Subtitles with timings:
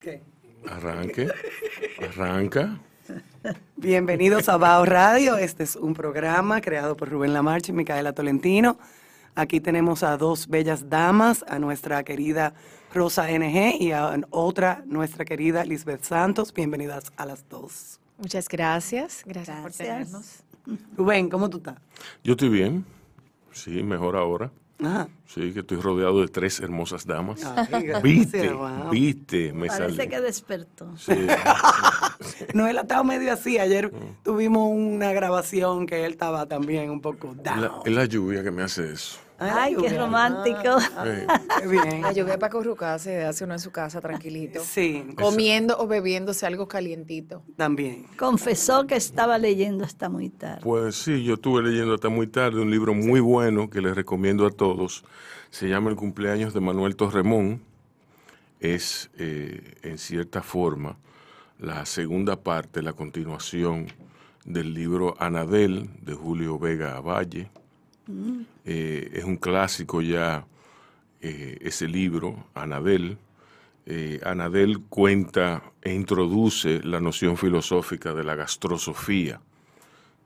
[0.00, 0.22] ¿Qué?
[0.66, 1.28] Arranque,
[2.08, 2.80] arranca.
[3.76, 5.36] Bienvenidos a Bao Radio.
[5.36, 8.78] Este es un programa creado por Rubén Lamarche y Micaela Tolentino.
[9.34, 12.54] Aquí tenemos a dos bellas damas, a nuestra querida
[12.94, 16.54] Rosa NG y a otra, nuestra querida Lisbeth Santos.
[16.54, 18.00] Bienvenidas a las dos.
[18.16, 19.22] Muchas gracias.
[19.26, 19.86] Gracias, por Gracias.
[19.86, 20.44] tenernos.
[20.96, 21.76] Rubén, ¿cómo tú estás?
[22.24, 22.86] Yo estoy bien.
[23.52, 24.50] Sí, mejor ahora.
[24.82, 25.08] Ajá.
[25.26, 27.44] Sí, que estoy rodeado de tres hermosas damas.
[27.72, 28.90] Ay, Viste, wow.
[28.90, 30.10] viste, me Parece salió.
[30.10, 30.96] que despertó.
[30.96, 31.12] Sí,
[32.54, 33.58] No, él estaba medio así.
[33.58, 33.92] Ayer
[34.22, 37.60] tuvimos una grabación que él estaba también un poco down.
[37.60, 39.18] la- es la lluvia que me hace eso.
[39.40, 40.78] Ay, qué romántico.
[41.04, 41.26] Eh,
[41.60, 42.02] Qué bien.
[42.02, 44.60] La lluvia para acurrucarse, hace uno en su casa tranquilito.
[44.62, 47.42] Sí, Comiendo o bebiéndose algo calientito.
[47.56, 48.06] también.
[48.18, 50.60] Confesó que estaba leyendo hasta muy tarde.
[50.62, 54.46] Pues sí, yo estuve leyendo hasta muy tarde un libro muy bueno que les recomiendo
[54.46, 55.04] a todos.
[55.50, 57.62] Se llama El cumpleaños de Manuel Torremón.
[58.60, 60.98] Es, eh, en cierta forma,
[61.58, 63.86] la segunda parte, la continuación
[64.44, 67.48] del libro Anadel de Julio Vega Valle.
[68.64, 70.46] Eh, es un clásico ya
[71.20, 73.18] eh, ese libro, Anadel.
[73.86, 79.40] Eh, Anadel cuenta e introduce la noción filosófica de la gastrosofía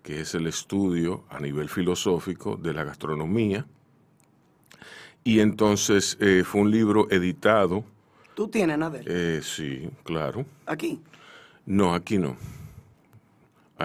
[0.05, 3.65] que es el estudio a nivel filosófico de la gastronomía.
[5.25, 7.83] Y entonces eh, fue un libro editado,
[8.35, 9.05] ¿Tú tienes, Nadel?
[9.09, 10.45] eh, sí, claro.
[10.67, 11.01] Aquí.
[11.65, 12.37] No, aquí no.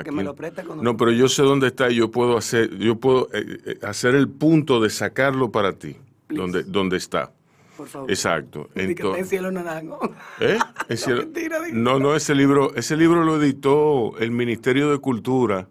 [0.04, 2.96] Que me lo cuando- No, pero yo sé dónde está y yo puedo hacer, yo
[2.96, 5.96] puedo eh, eh, hacer el punto de sacarlo para ti,
[6.30, 7.32] donde, donde está.
[7.76, 8.10] Por favor.
[8.12, 8.68] Exacto.
[8.70, 10.00] Está en Entonces, cielo naranjo.
[10.40, 10.58] ¿Eh?
[10.90, 11.60] En cielo- mentira.
[11.74, 15.68] No, no, ese libro, ese libro lo editó el Ministerio de Cultura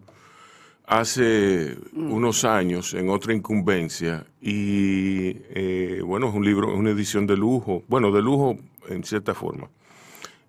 [0.85, 2.11] hace Mm.
[2.11, 7.37] unos años en otra incumbencia y eh, bueno, es un libro, es una edición de
[7.37, 9.69] lujo, bueno, de lujo en cierta forma.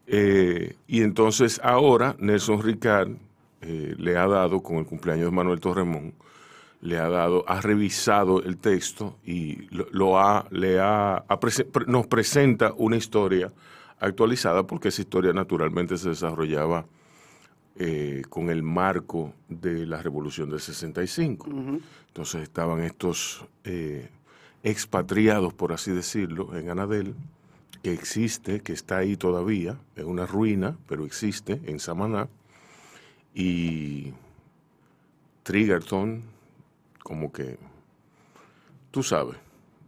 [0.06, 3.10] Eh, y entonces ahora Nelson Ricard
[3.62, 6.14] eh, le ha dado, con el cumpleaños de Manuel Torremón,
[6.82, 11.64] le ha dado, ha revisado el texto y lo, lo ha, le ha, ha prese-
[11.66, 13.52] pre- nos presenta una historia
[13.98, 16.86] actualizada porque esa historia naturalmente se desarrollaba
[17.76, 21.46] eh, con el marco de la Revolución del 65.
[22.08, 24.08] Entonces estaban estos eh,
[24.62, 27.14] expatriados, por así decirlo, en Anadel,
[27.82, 32.28] que existe, que está ahí todavía, es una ruina, pero existe en Samaná,
[33.34, 34.12] y
[35.42, 36.22] Triggerton,
[37.02, 37.58] como que,
[38.90, 39.36] tú sabes,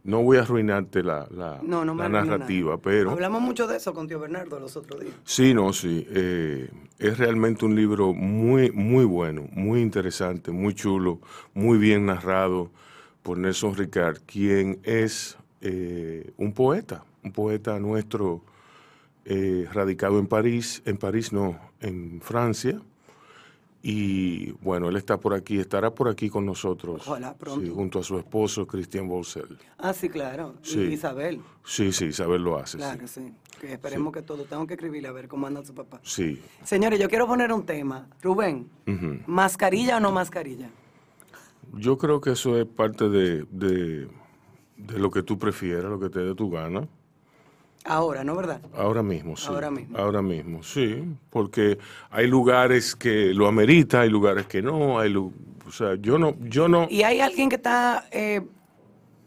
[0.03, 2.81] no voy a arruinarte la, la- No, no me la arruina narrativa, nada.
[2.81, 3.11] pero...
[3.11, 5.13] Hablamos mucho de eso con tío Bernardo los otros días.
[5.23, 6.05] Sí, no, sí.
[6.09, 11.19] eh, es realmente un libro muy, muy bueno, muy interesante, muy chulo,
[11.53, 12.69] muy bien narrado
[13.21, 18.41] por Nelson Ricard, quien es eh, un poeta, un poeta nuestro
[19.23, 22.81] eh, radicado en París, en París no, en Francia.
[23.85, 27.05] Y bueno, él está por aquí, estará por aquí con nosotros.
[27.05, 27.65] Ojalá pronto.
[27.65, 29.57] sí, junto a su esposo, Cristian Bolsel.
[29.77, 30.55] Ah, sí, claro.
[30.63, 30.79] Y.
[30.83, 31.41] Isabel.
[31.65, 32.77] Sí, sí, Isabel lo hace.
[32.77, 33.21] Claro, sí.
[33.27, 33.57] sí.
[33.59, 34.45] Que esperemos que todo.
[34.45, 35.99] Tengo que escribirle a ver cómo anda su papá.
[36.01, 36.41] Sí.
[36.63, 38.07] Señores, yo quiero poner un tema.
[38.21, 38.69] Rubén.
[39.27, 40.69] ¿mascarilla o no mascarilla?
[41.73, 44.07] Yo creo que eso es parte de, de,
[44.77, 46.87] de lo que tú prefieras, lo que te dé tu gana.
[47.85, 48.61] Ahora, ¿no verdad?
[48.77, 49.47] Ahora mismo, sí.
[49.49, 49.97] Ahora mismo.
[49.97, 51.03] Ahora mismo, sí.
[51.29, 51.77] Porque
[52.09, 55.33] hay lugares que lo amerita, hay lugares que no, hay lu-
[55.67, 56.87] o sea, yo no, yo no.
[56.89, 58.41] ¿Y hay alguien que está eh,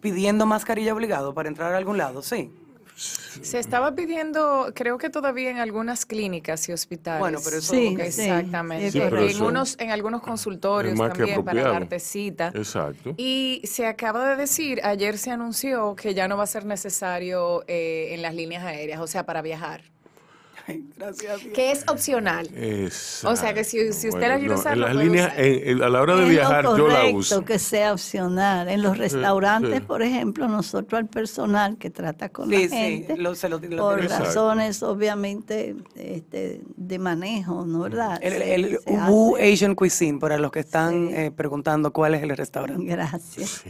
[0.01, 2.23] pidiendo mascarilla obligado para entrar a algún lado?
[2.23, 2.51] Sí.
[2.97, 7.21] Se estaba pidiendo, creo que todavía en algunas clínicas y hospitales.
[7.21, 8.87] Bueno, pero eso- Sí, Exactamente.
[8.87, 12.01] es Sí, pero en, eso unos, en algunos consultorios es más que también para darte
[12.01, 12.53] cita.
[12.55, 13.15] Exacto.
[13.19, 17.65] Y se acaba de decir, ayer se anunció que ya no va a ser necesario
[17.69, 19.83] eh, en las líneas aéreas, o sea, para viajar.
[20.69, 21.55] Ay, gracias a Dios.
[21.55, 22.49] Que es opcional.
[23.25, 25.45] O sea, que si- si usted la quiere usar, en las líneas, usar.
[25.45, 27.45] en- en- a la hora de Es viajar, lo yo la correcto uso.
[27.45, 28.69] que sea opcional.
[28.69, 29.81] En los restaurantes, sí.
[29.81, 33.59] por ejemplo, nosotros al personal que trata con Sí, la sí, gente, lo- se lo-
[33.61, 34.03] lo por.
[34.03, 34.25] Exacto.
[34.25, 38.19] razones obviamente este, de manejo, ¿no verdad?
[38.23, 39.37] El, Ubu.
[39.37, 41.15] Asian Cuisine, para los que están Sí.
[41.15, 42.85] eh, preguntando cuál es el restaurante.
[42.87, 43.63] Gracias.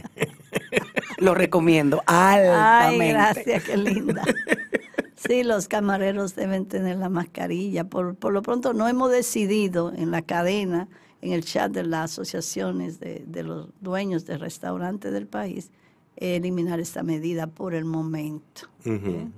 [1.19, 3.13] Lo recomiendo Ay, altamente.
[3.13, 4.23] gracias, qué linda.
[5.27, 7.83] Sí, los camareros deben tener la mascarilla.
[7.83, 10.87] Por, por lo pronto no hemos decidido en la cadena,
[11.21, 15.71] en el chat de las asociaciones de, de los dueños de restaurantes del país,
[16.15, 18.61] eliminar esta medida por el momento.
[18.85, 19.29] Ujú.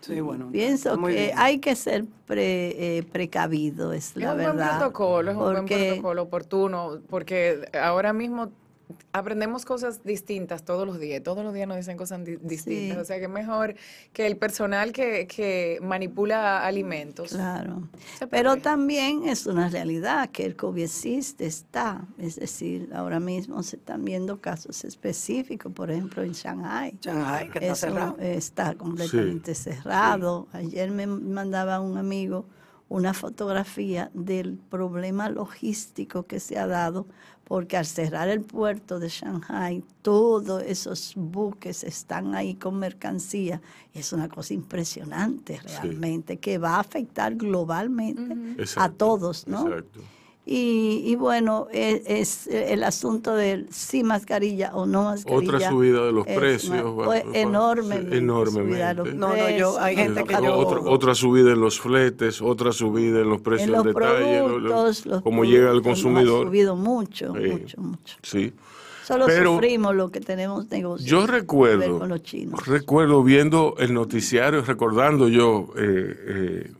[0.00, 0.48] Sí, bueno.
[0.50, 1.34] Pienso muy que bien.
[1.36, 4.78] hay que ser pre- eh, precavido, es Es la un buen verdad.
[4.78, 8.50] protocolo, es un buen protocolo oportuno, porque ahora mismo
[9.12, 11.22] aprendemos cosas distintas todos los días.
[11.22, 12.98] Todos los días nos dicen cosas di- distintas.
[12.98, 13.74] O sea que es mejor
[14.12, 17.30] que el personal que, que manipula alimentos.
[17.30, 17.88] Claro.
[18.30, 22.06] Pero también es una realidad que el COVID existe, está.
[22.18, 26.96] Es decir, ahora mismo se están viendo casos específicos, por ejemplo, en Shanghai.
[27.00, 28.16] Shanghai, que está Eso cerrado.
[28.20, 30.48] está completamente cerrado.
[30.52, 32.46] Ayer me mandaba un amigo
[32.88, 37.06] una fotografía del problema logístico que se ha dado,
[37.44, 43.60] porque al cerrar el puerto de Shanghai, todos esos buques están ahí con mercancía.
[43.94, 49.66] Es una cosa impresionante realmente, que va a afectar globalmente a Exacto, todos, ¿no?
[49.66, 50.00] Exacto.
[50.50, 55.56] Y, y bueno, es, es el asunto del sí mascarilla o no mascarilla.
[55.56, 56.98] Otra subida de los es precios.
[56.98, 58.16] va- enormemente.
[58.16, 58.94] enormemente.
[58.94, 62.72] los No, no, yo- hay gente que yo- otra, otra subida en los fletes, otra
[62.72, 65.82] subida en los precios en los de detalle, lo- lo- productos, los como llega al
[65.82, 66.46] productos, consumidor.
[66.46, 67.40] Ha subido mucho, Sí.
[67.50, 68.16] mucho, mucho.
[68.22, 68.52] Sí.
[69.04, 71.08] Solo Pero sufrimos lo que tenemos negocios.
[71.10, 72.66] Yo recuerdo, con los chinos.
[72.66, 76.72] recuerdo viendo el noticiario, recordando yo, eh, eh,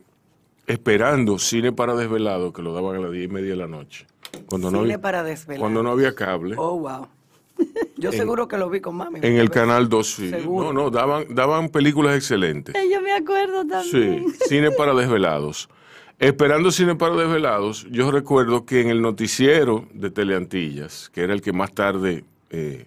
[0.69, 4.05] esperando cine para desvelado, que lo daban a las diez y media de la noche.
[4.45, 5.59] Cuando no Cine había, para desvelar.
[5.59, 6.55] cuando no había cable.
[6.57, 7.07] Oh, wow.
[7.97, 9.19] Yo seguro que lo vi con mami.
[9.23, 10.29] En el canal 2, sí.
[10.29, 10.71] Seguro.
[10.71, 12.75] No, no, daban, daban películas excelentes.
[12.75, 14.25] Eh, Yo me acuerdo Sí, también.
[14.47, 15.67] cine para desvelados.
[16.19, 21.41] Esperando cine para desvelados, yo recuerdo que en el noticiero de Teleantillas, que era el
[21.41, 22.85] que más tarde, eh,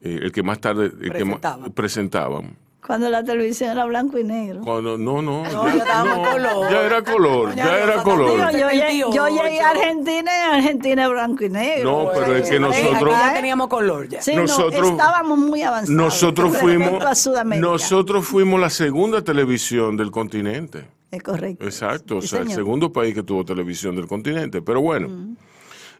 [0.00, 1.40] eh, el que más tarde que ma-
[1.74, 2.56] Presentaban.
[2.86, 4.60] Cuando la televisión era blanco y negro.
[4.62, 6.70] Cuando, no, no, No, ya color.
[6.70, 8.52] ya era color, ya era color.
[8.52, 9.42] Yo, llegué, yo 78.
[9.42, 11.90] llegué a Argentina y Argentina es blanco y negro.
[12.04, 14.22] No, pero es que nosotros, ya teníamos color ya.
[14.22, 15.90] Sí, nosotros- no, estábamos muy avanzados.
[15.96, 17.66] nosotros fuimos, respecto a Sudamérica.
[17.68, 20.86] nosotros fuimos la segunda televisión del continente.
[21.10, 21.64] Es correcto.
[21.64, 24.62] Exacto, o sea, el segundo país que tuvo televisión del continente.
[24.62, 25.08] Pero bueno,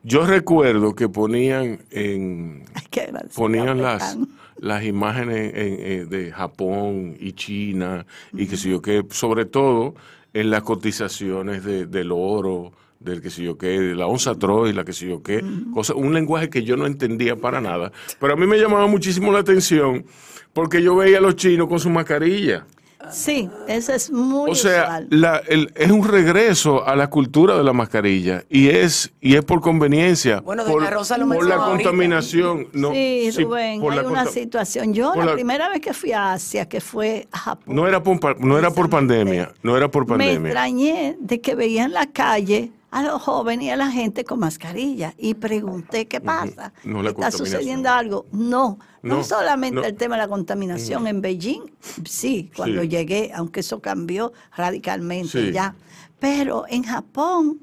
[0.04, 4.16] yo recuerdo que ponían en que agradecer ponían las.
[4.58, 9.94] Las imágenes en- eh, de Japón y China y que sé yo qué, sobre todo
[10.34, 14.72] en las cotizaciones de- del oro, del que sé yo qué, de la onza Troy,
[14.72, 18.32] la que sé yo qué, cosa, un lenguaje que yo no entendía para nada, pero
[18.32, 20.04] a mí me llamaba muchísimo la atención
[20.52, 22.66] porque yo veía a los chinos con su mascarilla.
[23.12, 25.06] Sí, eso es muy O sea, usual.
[25.10, 29.44] la- el- es un regreso a la cultura de la mascarilla y es y es
[29.44, 31.70] por conveniencia, Bueno, por, doña Rosa lo por la ahorita.
[31.90, 32.68] contaminación.
[32.72, 34.92] No, sí, sí, Rubén, por hay la una situación.
[34.94, 38.02] Yo la, la- primera vez que fui a Asia, que fue a Japón, No era
[38.02, 40.48] por, no era por pandemia, no era por me pandemia.
[40.50, 44.38] extrañé de que veía en la calle a los jóvenes y a la gente con
[44.40, 46.72] mascarilla y pregunté qué pasa.
[46.84, 48.26] No, ¿Está sucediendo algo?
[48.32, 51.62] No, no, No, solamente el tema de la contaminación en Beijing,
[52.04, 52.88] sí, cuando Sí.
[52.88, 55.52] llegué, aunque eso cambió radicalmente Sí.
[55.52, 55.74] ya,
[56.20, 57.60] pero en Japón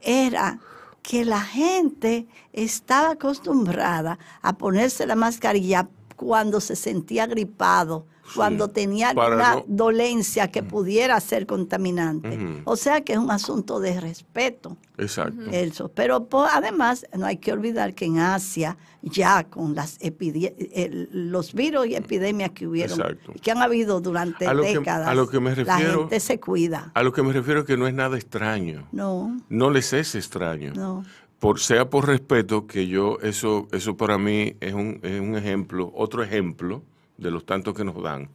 [0.00, 0.58] era
[1.02, 9.10] que la gente estaba acostumbrada a ponerse la mascarilla cuando se sentía gripado, cuando tenía
[9.10, 12.38] alguna no- dolencia que pudiera ser contaminante.
[12.64, 14.76] O sea que es un asunto de respeto.
[14.98, 15.42] Exacto.
[15.50, 15.88] Eso.
[15.88, 21.54] Pero po- además, no hay que olvidar que en Asia, ya con las el- los
[21.54, 23.32] virus y epidemias que hubieron, Exacto.
[23.40, 26.20] que han habido durante A lo que- décadas, a lo que me la refiero- gente
[26.20, 26.90] se cuida.
[26.94, 28.86] A lo que me refiero es que no es nada extraño.
[28.92, 30.72] No, No les es extraño.
[30.74, 31.04] no.
[31.38, 35.90] Por, sea por respeto, que yo, eso, eso para mí es un, es un ejemplo,
[35.92, 36.84] otro ejemplo
[37.22, 38.28] de los tantos que nos dan.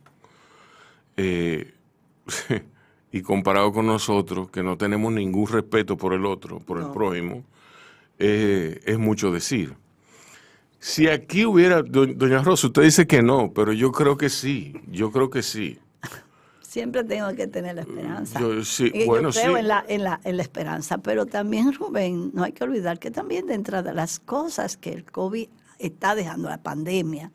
[1.18, 1.74] Eh,
[3.12, 7.44] y comparado con nosotros, que no tenemos ningún respeto por el otro, por el prójimo,
[8.20, 9.76] eh, es mucho decir.
[10.80, 14.76] Si aquí hubiera, do- doña Rosa, usted dice que no, pero yo creo que sí,
[14.92, 15.80] yo creo que sí.
[16.62, 18.40] Siempre tengo que tener la esperanza.
[18.40, 19.60] Yo sí, Y yo bueno, creo sí.
[19.60, 23.10] en, la, en, la, en la esperanza, pero también, Rubén, no hay que olvidar que
[23.10, 25.48] también dentro de las cosas que el COVID
[25.80, 27.32] está dejando, la pandemia,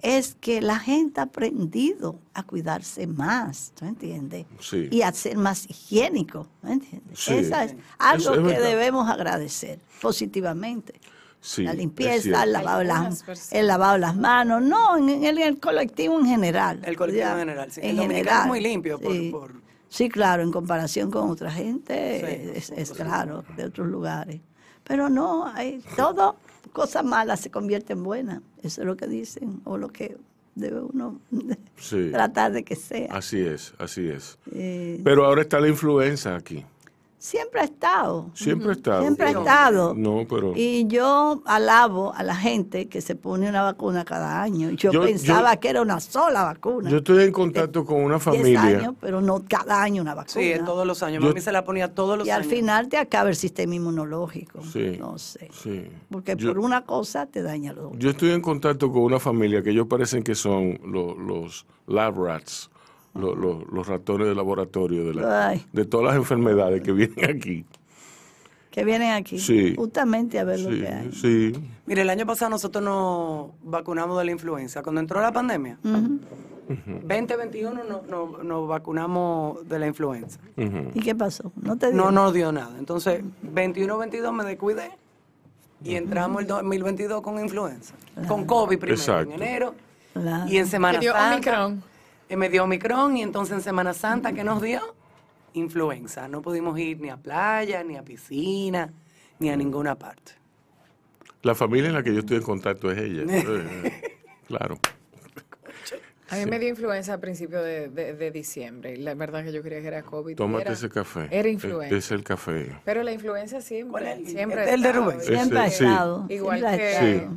[0.00, 4.46] es que la gente ha aprendido a cuidarse más, ¿tú entiendes?
[4.60, 4.88] Sí.
[4.90, 7.18] Y a ser más higiénico, ¿tú entiendes?
[7.18, 7.34] Sí.
[7.34, 8.68] Esa es algo Eso es que verdad.
[8.68, 10.94] debemos agradecer positivamente.
[11.40, 13.22] Sí, la limpieza, el lavado, las,
[13.52, 16.80] el lavado de las manos, no, en, en el, en el colectivo en general.
[16.84, 17.80] El colectivo Ya, en general, sí.
[17.82, 18.40] El En dominicano general.
[18.42, 19.28] es muy limpio por- sí.
[19.30, 24.40] por- Sí, claro, en comparación con otra gente, Sí, es, claro, de otros lugares.
[24.82, 26.36] Pero no, hay todo,
[26.72, 28.42] cosas malas se convierten en buenas.
[28.62, 30.16] Eso es lo que dicen, o lo que
[30.54, 31.20] debe uno
[31.76, 32.08] Sí.
[32.12, 33.08] tratar de que sea.
[33.12, 34.38] Así es, así es.
[34.52, 36.64] Eh, Pero ahora está la influenza aquí.
[37.18, 38.30] Siempre ha estado.
[38.34, 39.00] Siempre ha estado.
[39.00, 39.94] Siempre ha estado.
[39.94, 40.52] No, pero...
[40.54, 44.70] Y yo alabo a la gente que se pone una vacuna cada año.
[44.70, 46.90] Yo, Yo- pensaba yo- que era una sola vacuna.
[46.90, 48.60] Yo estoy en contacto con una 10 familia.
[48.62, 50.32] años, pero no cada año una vacuna.
[50.32, 51.22] Sí, en todos los años.
[51.22, 52.52] Yo- Mami se la ponía todos los y al años.
[52.52, 54.62] final te acaba el sistema inmunológico.
[54.62, 55.48] Sí, No sé.
[55.52, 55.88] sí.
[56.10, 57.98] Porque Yo- por una cosa te daña lo otro.
[57.98, 62.22] Yo estoy en contacto con una familia que ellos parecen que son lo- los lab
[62.22, 62.70] rats,
[63.18, 67.64] lo- lo- los ratones de laboratorio de, la- de todas las enfermedades que vienen aquí.
[68.70, 69.74] Que vienen aquí Sí.
[69.74, 71.10] justamente a ver lo que hay.
[71.12, 71.52] sí.
[71.86, 74.82] Mire, el año pasado nosotros nos vacunamos de la influenza.
[74.82, 80.38] Cuando entró la pandemia, 2021 no- no- nos vacunamos de la influenza.
[80.94, 81.52] ¿Y qué pasó?
[81.56, 82.10] No te No digo.
[82.12, 82.74] nos dio nada.
[82.78, 84.90] Entonces, 21-22 me descuidé
[85.84, 87.94] y entramos el 2022 con influenza.
[88.28, 89.32] Con COVID primero, Exacto.
[89.34, 89.74] en enero.
[90.12, 90.50] Claro.
[90.50, 91.34] Y en Semana dio Santa.
[91.36, 91.82] Omicron.
[92.28, 94.80] Eh, me dio Omicron y entonces en Semana Santa, ¿qué nos dio?
[95.54, 96.28] Influenza.
[96.28, 98.92] No pudimos ir ni a playa, ni a piscina,
[99.38, 100.32] ni a ninguna parte.
[101.42, 103.24] La familia en la que yo estoy en contacto es ella.
[103.28, 104.18] Eh,
[104.48, 104.78] claro.
[106.28, 108.94] A mí me dio influenza a principios de, de- de diciembre.
[108.94, 110.34] Y la verdad que yo creía que era COVID.
[110.36, 111.28] Tómate era- ese café.
[111.30, 111.96] Era Es- influenza.
[111.96, 112.72] Es el café.
[112.84, 113.90] Pero la influenza siempre.
[113.92, 114.92] ¿Cuál es el- siempre es el de.
[114.92, 115.20] Rubén?
[115.20, 116.26] Siempre ha estado.
[116.28, 117.28] Igual que-.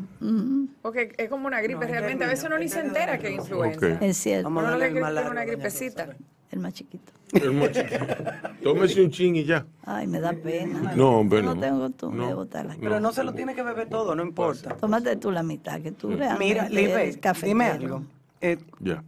[0.82, 2.24] Porque es como una gripe No, realmente.
[2.24, 3.88] A veces uno ni se entera que es influenza.
[4.04, 4.48] Es cierto.
[4.50, 6.10] Uno el es largo una gripecita.
[6.52, 7.12] El más chiquito.
[7.32, 8.06] El más chiquito.
[8.64, 9.68] Tómese un chin y ya.
[9.86, 10.94] Ay, me da pena.
[10.96, 11.54] No, hombre, Yo no.
[11.56, 12.36] no tengo costumbre de No.
[12.38, 14.76] botar la Pero no se lo tiene que beber todo, no importa.
[14.78, 17.48] Tómate tú la mitad, que tú realmente Mira, cafetero.
[17.48, 18.04] dime algo.
[18.42, 18.58] Eh.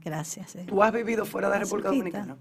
[0.03, 0.55] Gracias.
[0.55, 0.65] eh.
[0.67, 1.89] ¿Tú has vivido fuera de la República.
[1.89, 2.37] Dominicana?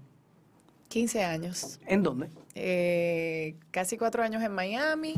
[0.89, 1.79] 15 años.
[1.85, 2.29] ¿En dónde?
[2.55, 5.13] Eh, casi cuatro años en Miami.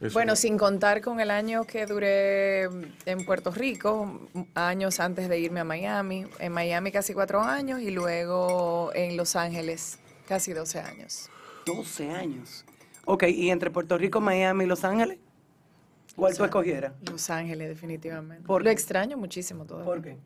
[0.00, 5.38] Eso- Bueno, sin contar con el año que duré en Puerto Rico, años antes de
[5.38, 6.26] irme a Miami.
[6.38, 9.98] En Miami casi cuatro años y luego en Los Ángeles
[10.28, 11.30] casi 12 años.
[11.64, 12.66] 12 años.
[13.06, 15.18] Ok, ¿y entre Puerto Rico, Miami y Los Ángeles?
[16.16, 16.92] ¿Cuál tú escogieras?
[17.10, 18.46] Los Ángeles, definitivamente.
[18.46, 18.72] ¿Por Lo qué?
[18.72, 19.86] extraño muchísimo todavía.
[19.86, 20.16] ¿Por qué?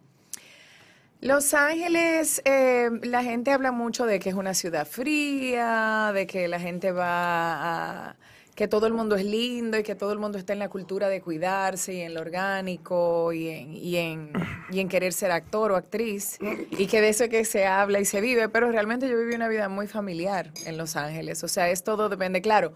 [1.20, 6.46] Los Ángeles, eh, la gente habla mucho de que es una ciudad fría, de que
[6.46, 8.16] la gente va a...
[8.54, 11.08] que todo el mundo es lindo y que todo el mundo está en la cultura
[11.08, 14.32] de cuidarse y en lo orgánico y en, y en,
[14.70, 16.38] y en querer ser actor o actriz
[16.70, 19.34] y que de eso es que se habla y se vive, pero realmente yo viví
[19.34, 22.74] una vida muy familiar en Los Ángeles, o sea, es todo depende, claro,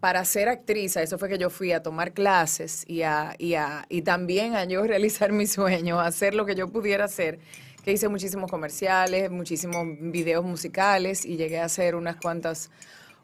[0.00, 3.84] para ser actriz, eso fue que yo fui a tomar clases y, a, y, a,
[3.90, 7.38] y también a yo realizar mi sueño, hacer lo que yo pudiera hacer,
[7.82, 12.70] que hice muchísimos comerciales, muchísimos videos musicales y llegué a hacer unas cuantas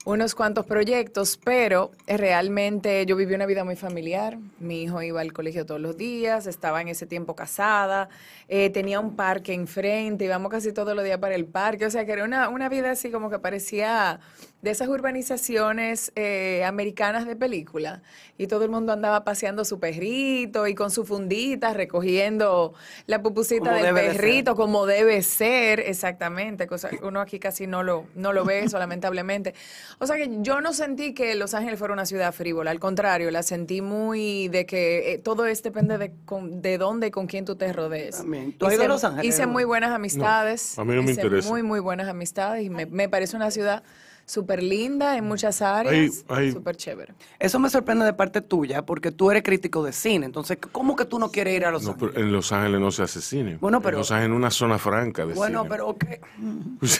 [0.04, 4.38] unos cuantos proyectos, pero eh, realmente yo viví una vida muy familiar.
[4.58, 8.08] Mi hijo iba al colegio todos los días, estaba en ese tiempo casada,
[8.48, 12.06] eh, tenía un parque enfrente, íbamos casi todos los días para el parque, o sea
[12.06, 14.20] que era una, una vida así como que parecía
[14.62, 18.02] de esas urbanizaciones eh, americanas de película.
[18.36, 22.74] Y todo el mundo andaba paseando su perrito y con su fundita, recogiendo
[23.06, 27.82] la pupusita Como del de perrito como debe ser, exactamente, cosa uno aquí casi no
[27.82, 29.54] lo, no lo ve, eso lamentablemente.
[30.00, 33.30] O sea que yo no sentí que Los Ángeles fuera una ciudad frívola, al contrario,
[33.32, 37.26] la sentí muy de que eh, todo es depende de, con- de dónde y con
[37.26, 38.18] quién tú te rodees.
[38.18, 38.52] También.
[38.56, 40.78] ¿Tú has ido a Hice- Los Ángeles, Hice muy buenas amistades.
[40.78, 41.48] a mí no me hice interesa.
[41.48, 43.82] Muy, muy buenas amistades y me, me parece una ciudad
[44.28, 47.14] súper linda en muchas áreas, súper chévere.
[47.38, 50.26] Eso me sorprende de parte tuya, porque tú eres crítico de cine.
[50.26, 52.12] Entonces, ¿cómo que tú no quieres ir a Los No, Ángeles?
[52.14, 53.56] pero en Los Ángeles no se hace cine.
[53.58, 55.70] Bueno, pero- En Los Ángeles es una zona franca de Bueno, cine.
[55.70, 56.04] pero ok.
[56.82, 56.98] Sí.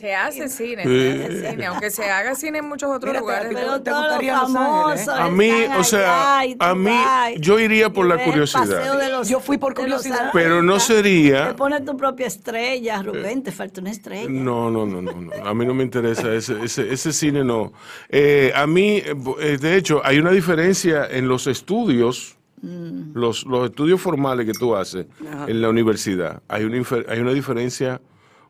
[0.00, 0.88] Se hace cine, Sí.
[0.88, 3.52] se hace cine, aunque se haga cine en muchos otros Mira, lugares.
[3.52, 5.04] pero ¿Te gustaría Los Ángeles, eh?
[5.06, 6.96] famosos A mí, o sea, allá a mí,
[7.38, 9.10] yo iría por la curiosidad.
[9.10, 10.30] los- Yo fui por curiosidad.
[10.32, 14.28] Pero no sería- Te pones tu propia estrella, Rubén, te falta una estrella.
[14.30, 15.30] No, no, no, no, no.
[15.44, 17.72] A mí no me interesa ese, ese, ese cine, no.
[18.08, 24.00] Eh, a mí, eh, de hecho, hay una diferencia en los estudios, los, los estudios
[24.00, 25.46] formales que tú haces Ajá.
[25.48, 26.42] en la universidad.
[26.48, 28.00] Hay una, hay una diferencia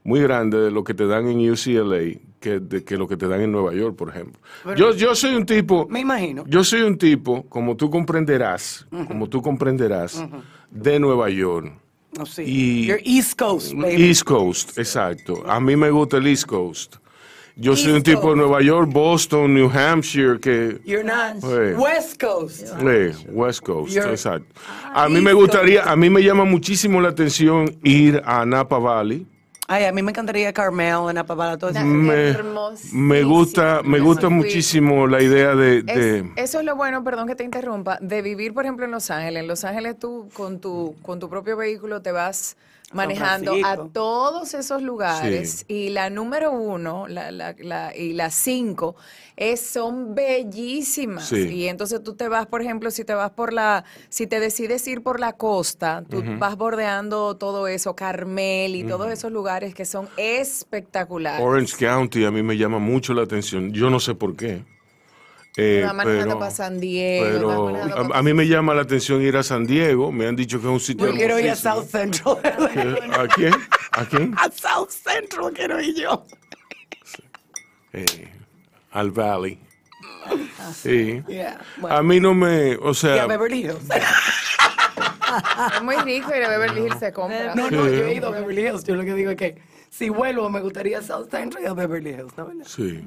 [0.03, 3.29] muy grande de lo que te dan en UCLA que, de, que lo que te
[3.29, 4.41] dan en Nueva York, por ejemplo.
[4.75, 5.87] yo, yo soy un tipo...
[5.91, 6.45] Me imagino.
[6.49, 10.25] Yo soy un tipo, como tú comprenderás, como tú comprenderás,
[10.71, 11.73] de Nueva York.
[12.19, 12.43] Oh, sí.
[12.45, 14.09] Y- You're East Coast, baby.
[14.09, 15.45] East Coast, exacto.
[15.47, 16.97] A mí me gusta el East Coast.
[17.57, 18.37] Yo soy un tipo de.
[18.37, 20.79] Nueva York, Boston, New Hampshire, que...
[20.85, 21.75] You're not Sí.
[21.77, 22.63] West Coast.
[22.83, 24.47] Eh, West Coast, You're- exacto.
[24.95, 29.27] A mí me gustaría, a mí me llama muchísimo la atención ir a Napa Valley.
[29.73, 31.85] Ay, a mí me encantaría Carmel, en Apabala, todo eso.
[31.85, 32.35] Me,
[32.93, 37.29] me gusta, me gusta muchísimo la idea de, Es- de- eso es lo bueno, perdón
[37.29, 39.43] que te interrumpa, de vivir, por ejemplo, en Los Ángeles.
[39.43, 42.57] En Los Ángeles tú con tu, con tu propio vehículo te vas
[42.93, 45.75] manejando a todos esos lugares Sí.
[45.75, 48.97] y la número uno la, la- la- y las cinco
[49.37, 51.49] es, son bellísimas Sí.
[51.49, 54.87] y entonces tú te vas por ejemplo si te vas por la si te decides
[54.89, 59.85] ir por la costa tú vas bordeando todo eso Carmel y todos esos lugares que
[59.85, 63.73] son espectaculares Orange County a mí me llama mucho la atención.
[63.73, 64.65] Yo no sé por qué.
[65.57, 69.43] Eh, manejando para San Diego pero a, a mí me llama la atención ir a
[69.43, 70.13] San Diego.
[70.13, 71.57] Me han dicho que es un sitio Yo quiero ir a.
[71.57, 72.39] South Central.
[73.13, 73.53] ¿A quién?
[73.93, 74.35] ¿A quién?
[74.39, 76.25] a South Central quiero ir yo.
[77.93, 78.29] Eh,
[78.93, 79.59] al Valley.
[80.75, 81.23] Sí.
[81.27, 81.61] Yeah.
[81.89, 83.79] A mí no me, o y a sea, Beverly Hills.
[85.75, 87.97] es muy rico ir a Beverly Hills se compra No, no, Sí.
[87.97, 88.85] yo he ido a Beverly Hills.
[88.85, 89.59] Yo lo que digo es que
[89.91, 92.47] si vuelvo me gustaría South Central y a Beverly Hills, ¿no?
[92.47, 92.65] ¿Verdad?
[92.67, 93.03] sí.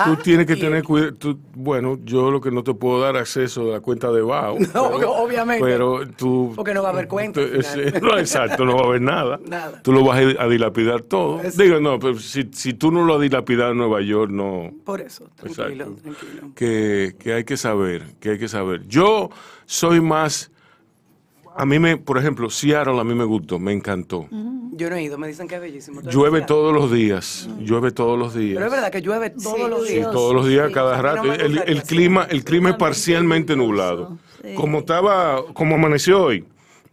[0.00, 1.16] Ah, Tú tienes que y- tener cuidado.
[1.56, 4.56] Bueno, yo lo que no te puedo dar acceso a la cuenta de BAO.
[4.74, 5.64] No, obviamente.
[5.64, 6.52] Pero tú.
[6.54, 7.40] Porque no va a haber cuenta
[8.02, 9.40] no, exacto, no va a haber nada.
[9.48, 9.82] Nada.
[9.82, 11.40] Tú lo vas a dilapidar todo.
[11.56, 14.70] Digo, no, pero si, si tú no lo has dilapidado en Nueva York, no.
[14.84, 16.02] Por eso, tranquilo, Exacto.
[16.02, 16.50] tranquilo.
[16.54, 18.86] Que, que hay que saber, que hay que saber.
[18.86, 19.30] Yo
[19.66, 20.52] soy más.
[21.58, 24.26] A mí me, por ejemplo, Seattle a mí me gustó, me encantó.
[24.72, 26.02] Yo no he ido, me dicen que es bellísimo.
[26.02, 28.54] ¿Tú Llueve todos los días, llueve todos los días.
[28.54, 30.10] Pero es verdad que llueve todos Sí, los Sí, días.
[30.12, 30.72] todos los días, Sí.
[30.74, 31.32] cada no rato.
[31.32, 34.18] el, clima, el clima es parcialmente nublado.
[34.42, 34.54] sí.
[34.54, 36.44] Como estaba, como amaneció hoy.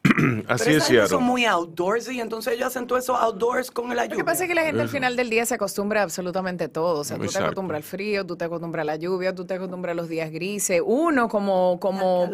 [0.48, 1.08] Así Pero es Seattle.
[1.10, 4.18] son muy outdoorsy, entonces ellos hacen todo eso outdoors con la Lo lluvia.
[4.18, 7.00] que pasa es que la gente al final del día se acostumbra a absolutamente todo.
[7.00, 7.46] O sea, tú te Exacto.
[7.48, 10.32] acostumbras al frío, tú te acostumbras a la lluvia, tú te acostumbras a los días
[10.32, 10.82] grises.
[10.86, 12.30] Uno como como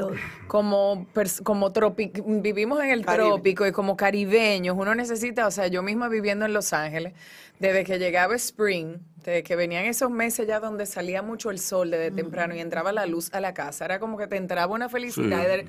[0.48, 1.08] como
[1.44, 3.28] como tropi- vivimos en el Caribe.
[3.30, 7.13] trópico y como caribeños, uno necesita, o sea, yo misma viviendo en Los Ángeles,
[7.60, 11.92] desde que llegaba spring, desde que venían esos meses ya donde salía mucho el sol
[11.92, 14.90] desde temprano y entraba la luz a la casa, era como que te entraba una
[14.90, 15.48] felicidad Sí.
[15.48, 15.68] de-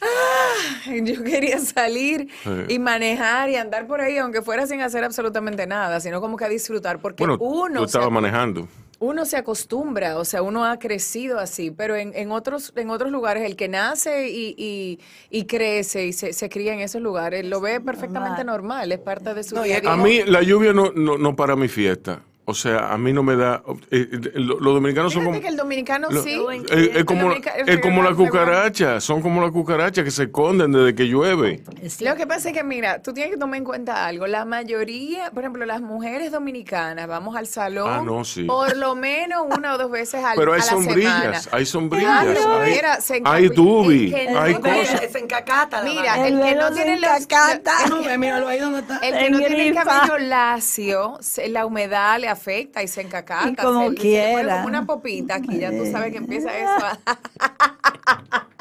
[0.00, 0.90] ¡Ah!
[1.02, 2.50] Yo quería salir Sí.
[2.68, 6.44] y manejar y andar por ahí, aunque fuera sin hacer absolutamente nada, sino como que
[6.44, 8.68] a disfrutar, porque Bueno, uno, estabas acu- manejando.
[8.98, 13.10] uno se acostumbra, o sea, uno ha crecido así, pero en, en otros en otros
[13.10, 17.44] lugares, el que nace y, y- y crece y se, se cría en esos lugares,
[17.44, 19.62] lo ve perfectamente normal, es parte de su No.
[19.90, 22.22] A mí la lluvia no, no, no para mi fiesta.
[22.44, 23.62] O sea, a mí no me da...
[23.92, 25.40] eh, eh, lo- los dominicanos son como...
[25.40, 26.34] que el dominicano lo- sí.
[26.70, 30.10] eh, es El como, dominica- el es como la cucaracha, son como la cucaracha que
[30.10, 31.62] se esconden desde que llueve.
[32.00, 34.26] Lo que pasa es que, mira, tú tienes que tomar en cuenta algo.
[34.26, 38.42] La mayoría, por ejemplo, las mujeres dominicanas, vamos al salón Ah, no, sí.
[38.42, 40.84] por lo menos una o dos veces al, Pero hay a la semana.
[40.86, 45.00] sombrillas, hay sombrillas, Claro, hay, mira, se hay dubi, hay cosas.
[45.12, 48.98] Se encacata la Mira, el El que no tiene que- Míralo ahí donde está.
[48.98, 53.48] El que no tiene el cabello lacio, se- la humedad le afecta y se encacata.
[53.48, 54.56] Y como se, se le quiera.
[54.56, 56.86] como una popita aquí, ya tú sabes que empieza eso.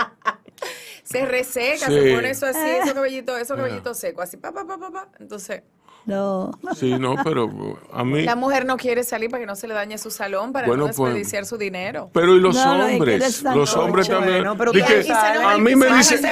[1.04, 2.16] se reseca, se Sí.
[2.16, 5.08] pone eso así, esos cabellitos, esos cabellitos secos, así, pa, pa, pa, pa, pa.
[5.20, 5.64] Entonces,
[6.06, 6.52] No.
[6.76, 8.24] Sí, no, pero a mí...
[8.24, 10.88] la mujer no quiere salir para que no se le dañe su salón, para Bueno,
[10.88, 12.10] no pues, desperdiciar su dinero.
[12.14, 14.38] Pero y los No, hombres, los hombres también.
[14.38, 16.32] Bueno, pero que- a mí me dice, se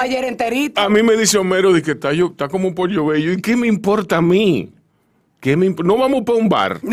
[0.00, 0.78] ayer enterito.
[0.80, 3.32] a mí me dice Homero, que está, yo- está como un pollo bello.
[3.32, 4.72] ¿Y qué me importa a mí?
[5.40, 6.80] ¿Qué me no vamos para un bar.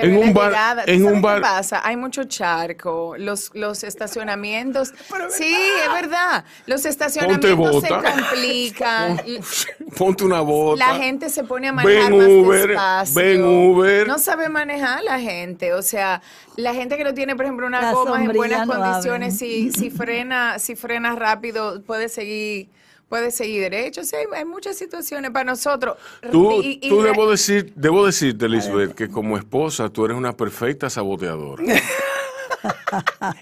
[0.00, 1.80] Pero En un bar- llegada, ¿tú en un bar- ¿Qué pasa?
[1.84, 4.92] Hay mucho charco, los, los estacionamientos.
[5.30, 6.44] Sí, es verdad.
[6.66, 9.20] Los estacionamientos se complican.
[9.96, 10.86] Ponte una bota.
[10.86, 13.14] La gente se pone a manejar Ven más Uber, despacio.
[13.20, 14.06] ven Uber.
[14.06, 15.72] No sabe manejar la gente.
[15.72, 16.22] O sea,
[16.56, 19.72] la gente que no tiene, por ejemplo, unas La gomas en buenas no condiciones, si,
[19.72, 22.68] si frena, si frena rápido, puede seguir,
[23.08, 24.04] puede seguir derecho.
[24.04, 25.96] Sí, hay, hay muchas situaciones para nosotros.
[26.30, 30.32] Tú, Y- y tú debo, decir, debo decirte, Lisbeth, que como esposa tú eres una
[30.36, 31.62] perfecta saboteadora.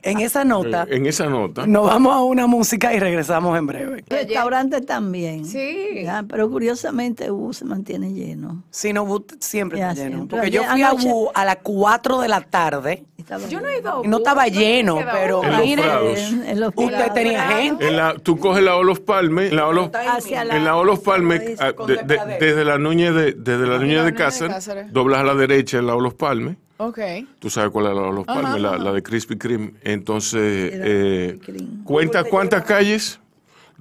[0.02, 1.66] En esa nota, en esa nota.
[1.66, 4.05] nos vamos a una música y regresamos en breve.
[4.09, 5.44] Restaurantes también.
[5.44, 6.02] Sí.
[6.02, 8.64] Ya, pero curiosamente U se mantiene lleno.
[8.70, 10.16] Si no, Wood siempre Ya, está lleno.
[10.16, 10.37] siempre.
[10.38, 13.66] Porque yo fui a anoche- Wu a las 4 de la tarde Estaba Yo no
[13.66, 15.52] he ido a no estaba lleno, pero Uber.
[15.52, 17.88] En los mire, usted tenía gente.
[17.88, 19.90] En la, tú coges la Olos Palmes, la Olos,
[20.31, 24.02] en la Olos Palmes, Hacia ah, desde la Núñez de, desde la la Núñez de
[24.02, 24.92] Núñez de Cáceres, Cáceres.
[24.92, 26.57] doblas a la derecha en la Olos Palmes.
[26.79, 26.99] Ok.
[27.39, 28.79] Tú sabes cuál es la Olos Ajá, Palmes, la, ajá.
[28.79, 29.73] la de Krispy Kreme.
[29.83, 30.41] Entonces,
[30.75, 31.39] eh,
[31.85, 33.19] cuenta cuántas calles,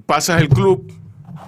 [0.06, 0.90] pasas el club,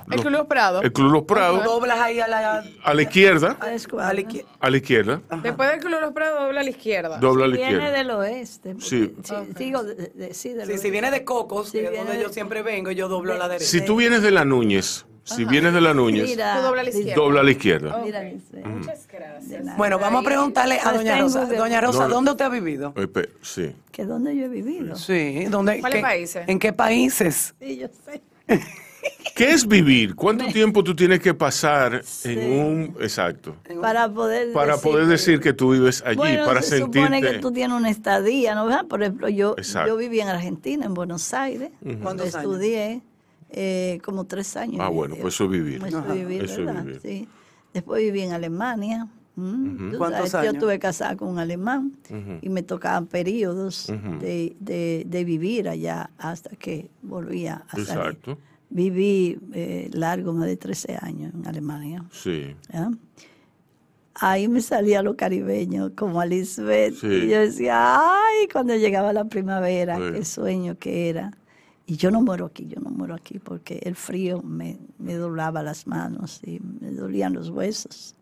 [0.09, 0.83] El los- Club Los Prados.
[0.83, 3.75] el Club Los Prados, Doblas ahí a la, a la izquierda, a la
[4.21, 4.47] izquierda.
[4.59, 7.17] a la izquierda, Después del Club Los Prados, dobla a la izquierda.
[7.19, 7.97] dobla a la Viene izquierda.
[7.97, 8.75] del oeste.
[8.79, 9.13] Sí.
[9.57, 10.91] digo, de- de- sí, del Sí, si oeste.
[10.91, 13.37] viene de Cocos, Sí, que es viene donde de- yo siempre vengo, yo doblo a
[13.37, 13.69] la derecha.
[13.69, 16.83] Si tú vienes de la Núñez, si vienes de la Núñez, Mira, Tú dobla a
[16.83, 17.15] la izquierda.
[17.15, 17.97] dobla a la izquierda.
[18.67, 19.77] Muchas gracias.
[19.77, 21.45] Bueno, vamos a preguntarle a Doña Rosa.
[21.45, 22.07] Doña Rosa.
[22.07, 22.93] ¿dónde usted ha vivido?
[22.95, 23.07] Eh,
[23.41, 23.71] Sí.
[23.91, 24.95] ¿Que dónde yo he vivido?
[24.95, 25.79] Sí, ¿dónde?
[25.79, 26.43] ¿Cuáles qué- países?
[26.47, 27.53] ¿En qué países?
[27.59, 28.21] Sí, yo sé.
[29.35, 30.15] ¿Qué es vivir?
[30.15, 32.31] ¿Cuánto tiempo tú tienes que pasar Sí.
[32.31, 32.95] en un...
[32.99, 33.55] Exacto.
[33.81, 37.51] Para poder Para poder decir que tú vives allí, Bueno, para se supone que tú
[37.51, 38.65] tienes una estadía, ¿no?
[38.65, 38.85] ¿Verdad?
[38.87, 39.89] Por ejemplo, yo, Exacto.
[39.89, 41.69] yo viví en Argentina, en Buenos Aires.
[42.01, 42.51] ¿Cuántos años?
[42.53, 43.01] Estudié
[43.49, 44.77] eh, como tres años.
[44.81, 45.83] Ah, bueno, pues eso es vivir.
[45.85, 46.83] Eso vivir, Eso es ¿verdad?
[46.83, 47.01] vivir.
[47.01, 47.27] Sí.
[47.73, 49.07] Después viví en Alemania.
[49.35, 50.53] ¿Cuántos sabes, Yo años?
[50.55, 51.93] estuve casada con un alemán
[52.41, 53.85] y me tocaban periodos
[54.19, 57.87] de, de- de vivir allá hasta que volvía a salir.
[57.87, 58.37] Exacto.
[58.71, 62.03] Viví eh, largo, más de 13 años en Alemania.
[62.11, 62.55] Sí.
[62.73, 62.89] ¿ya?
[64.15, 66.95] Ahí me salía lo caribeño, como a Lisbeth.
[66.95, 67.05] Sí.
[67.07, 70.03] Y yo decía, ay, cuando llegaba la primavera, Sí.
[70.15, 71.37] qué sueño que era.
[71.89, 75.63] Y yo no muero aquí, yo no muero aquí, porque el frío me, me doblaba
[75.63, 78.13] las manos y me dolían los huesos.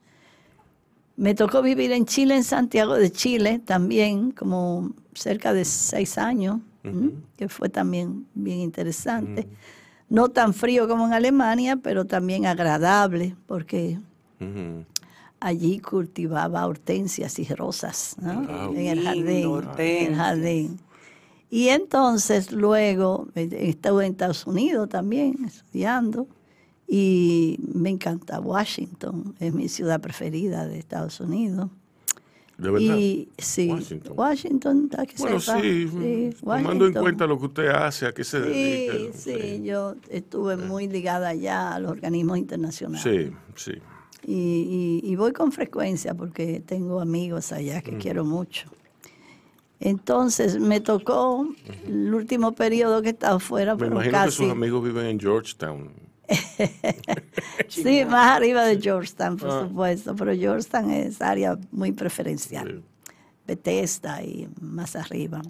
[1.17, 6.59] Me tocó vivir en Chile, en Santiago de Chile, también, como cerca de seis años,
[7.37, 9.47] que fue también bien interesante.
[10.09, 13.97] No tan frío como en Alemania, pero también agradable, porque
[15.39, 18.45] allí cultivaba hortensias y rosas ¿no?
[18.47, 19.27] Ah, en el lindo, jardín.
[19.27, 20.17] En el hortensias.
[20.17, 20.79] jardín.
[21.49, 26.27] Y entonces luego eh, estuve en Estados Unidos también estudiando
[26.87, 31.69] y me encanta Washington, es mi ciudad preferida de Estados Unidos.
[32.57, 32.97] ¿De verdad?
[32.97, 34.13] Y sí, Washington.
[34.15, 35.61] Washington, para que Bueno, sepa.
[35.61, 39.17] sí, tomando en cuenta lo que usted hace, a qué se Sí, dedica.
[39.17, 43.03] sí, yo estuve muy ligada ya a los organismos internacionales.
[43.03, 43.73] Sí, sí.
[44.27, 48.69] Y, y- y voy con frecuencia porque tengo amigos allá que quiero mucho.
[49.85, 51.47] Entonces me tocó
[51.87, 55.91] el último periodo que estaba fuera, Me pero imagino que sus amigos viven en Georgetown.
[57.67, 59.67] sí, más arriba de Georgetown, por Ah.
[59.67, 62.83] supuesto, pero Georgetown es área muy preferencial.
[62.83, 63.11] Sí.
[63.47, 65.43] Bethesda y más arriba.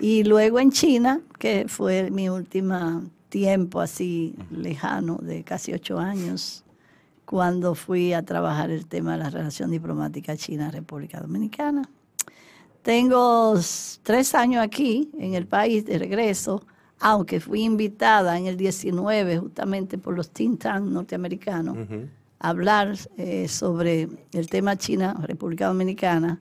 [0.00, 6.64] Y luego en China, que fue mi último tiempo así lejano, de casi ocho años,
[7.26, 11.82] cuando fui a trabajar el tema de la relación diplomática China-República Dominicana.
[12.82, 13.54] Tengo
[14.02, 16.62] tres años aquí en el país de regreso,
[17.00, 21.76] aunque fui invitada en el 19 justamente por los think tanks norteamericanos
[22.40, 26.40] a hablar eh, sobre el tema China-República Dominicana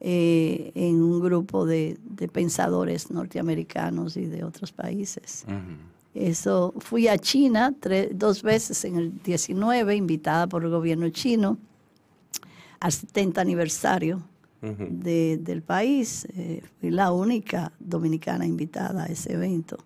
[0.00, 5.44] eh, en un grupo de, de pensadores norteamericanos y de otros países.
[6.14, 11.58] Eso, fui a China tres- dos veces en el 19, invitada por el gobierno chino
[12.80, 14.22] al 70 aniversario
[14.62, 16.26] de- del país.
[16.36, 19.78] Eh, fui la única dominicana invitada a ese evento.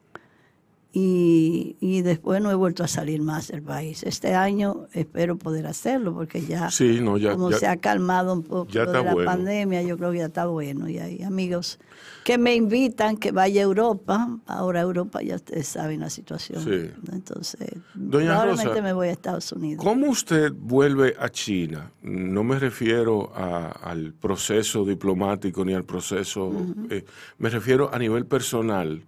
[0.92, 4.02] Y, y después no he vuelto a salir más del país.
[4.02, 8.32] Este año espero poder hacerlo porque ya, Sí, no, ya- como ya- se ha calmado
[8.32, 9.30] un poco ya de la bueno.
[9.30, 10.88] pandemia, yo creo que ya está bueno.
[10.88, 11.78] Y hay amigos
[12.24, 14.36] que me invitan que vaya a Europa.
[14.46, 16.64] Ahora Europa ya ustedes saben la situación.
[16.64, 16.90] Sí.
[17.12, 19.84] Entonces, Doña probablemente Rosa, me voy a Estados Unidos.
[19.84, 21.92] ¿Cómo usted vuelve a China?
[22.02, 26.52] No me refiero a- al proceso diplomático ni al proceso,
[26.90, 27.04] eh,
[27.38, 29.04] me refiero a nivel personal.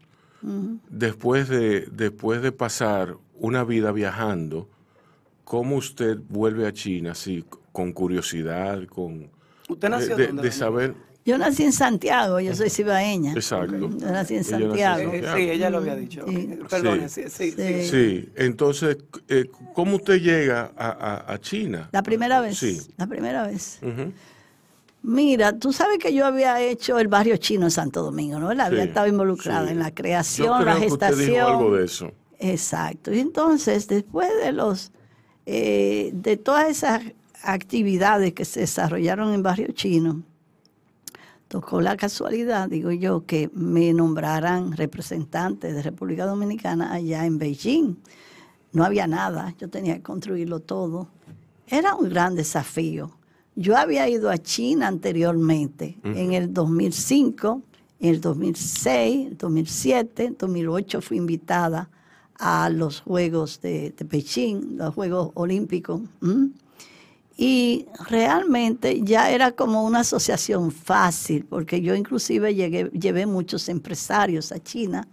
[0.90, 4.68] Después de después de pasar una vida viajando,
[5.44, 9.30] ¿cómo usted vuelve a China así con curiosidad, con
[9.68, 10.94] ¿Usted nació de, dónde, de saber?
[11.24, 13.32] Yo nací en Santiago, yo soy cibaeña.
[13.34, 13.78] Exacto.
[13.78, 15.12] Yo nací en Santiago.
[15.12, 16.24] Sí, ella lo había dicho.
[16.28, 16.34] Sí.
[16.36, 17.56] Eh, Perdone, sí, sí, sí.
[17.56, 17.84] Sí.
[17.88, 18.96] Sí, entonces,
[19.28, 21.88] eh, ¿cómo usted llega a, a- a China?
[21.92, 22.58] La primera vez.
[22.58, 22.80] Sí.
[22.96, 23.78] La primera vez.
[23.82, 24.12] Ujú.
[25.02, 28.48] Mira, tú sabes que yo había hecho el barrio chino en Santo Domingo, ¿no?
[28.48, 28.66] ¿verdad?
[28.68, 29.72] Había Sí, estado involucrada sí.
[29.72, 31.46] en la Yo creación, la que usted dijo gestación.
[31.46, 32.12] algo de eso.
[32.38, 33.12] Exacto.
[33.12, 34.92] Y entonces, después de los
[35.46, 37.02] eh, de todas esas
[37.42, 40.22] actividades que se desarrollaron en Barrio Chino,
[41.48, 47.96] tocó la casualidad, digo yo, que me nombraran representante de República Dominicana allá en Beijing.
[48.72, 51.08] No había nada, yo tenía que construirlo todo.
[51.66, 53.12] Era un gran desafío.
[53.54, 57.62] Yo había ido a China anteriormente, en el 2005,
[58.00, 61.90] en el 2006, el 2007, en 2008 fui invitada
[62.38, 66.00] a los Juegos de, de Beijing, los Juegos Olímpicos.
[67.36, 74.50] Y realmente ya era como una asociación fácil, porque yo inclusive llegué, llevé muchos empresarios
[74.52, 75.06] a China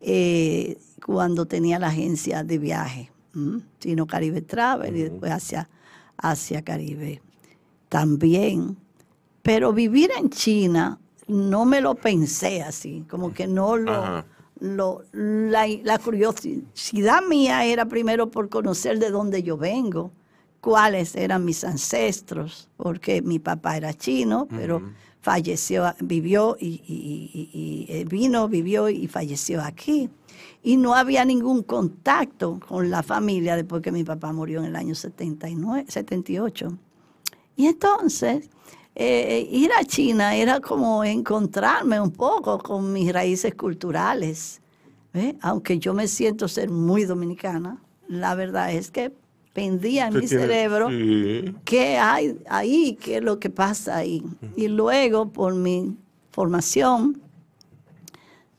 [0.00, 3.60] eh, cuando tenía la agencia de viaje, ¿m?
[3.78, 5.68] Chino Caribe Travel y después hacia,
[6.16, 7.20] hacia Caribe
[7.98, 8.76] también.
[9.42, 13.92] Pero vivir en China no me lo pensé así, como que no lo...
[13.92, 14.26] Ajá.
[14.58, 20.10] lo- la, la curiosidad mía era primero por conocer de dónde yo vengo,
[20.60, 24.82] cuáles eran mis ancestros, porque mi papá era chino, pero
[25.20, 30.10] falleció, vivió y, y- y- y, eh, vino, vivió y falleció aquí.
[30.64, 34.74] Y no había ningún contacto con la familia después que mi papá murió en el
[34.76, 36.76] año 79, 78.
[37.56, 38.48] Y entonces,
[38.94, 44.60] eh, ir a China era como encontrarme un poco con mis raíces culturales.
[45.12, 45.36] ¿ve?
[45.42, 49.12] Aunque yo me siento ser muy dominicana, la verdad es que
[49.52, 51.54] pendía en mi tiene- cerebro sí.
[51.64, 54.24] qué hay ahí, qué es lo que pasa ahí.
[54.56, 55.96] Y luego, por mi
[56.32, 57.20] formación,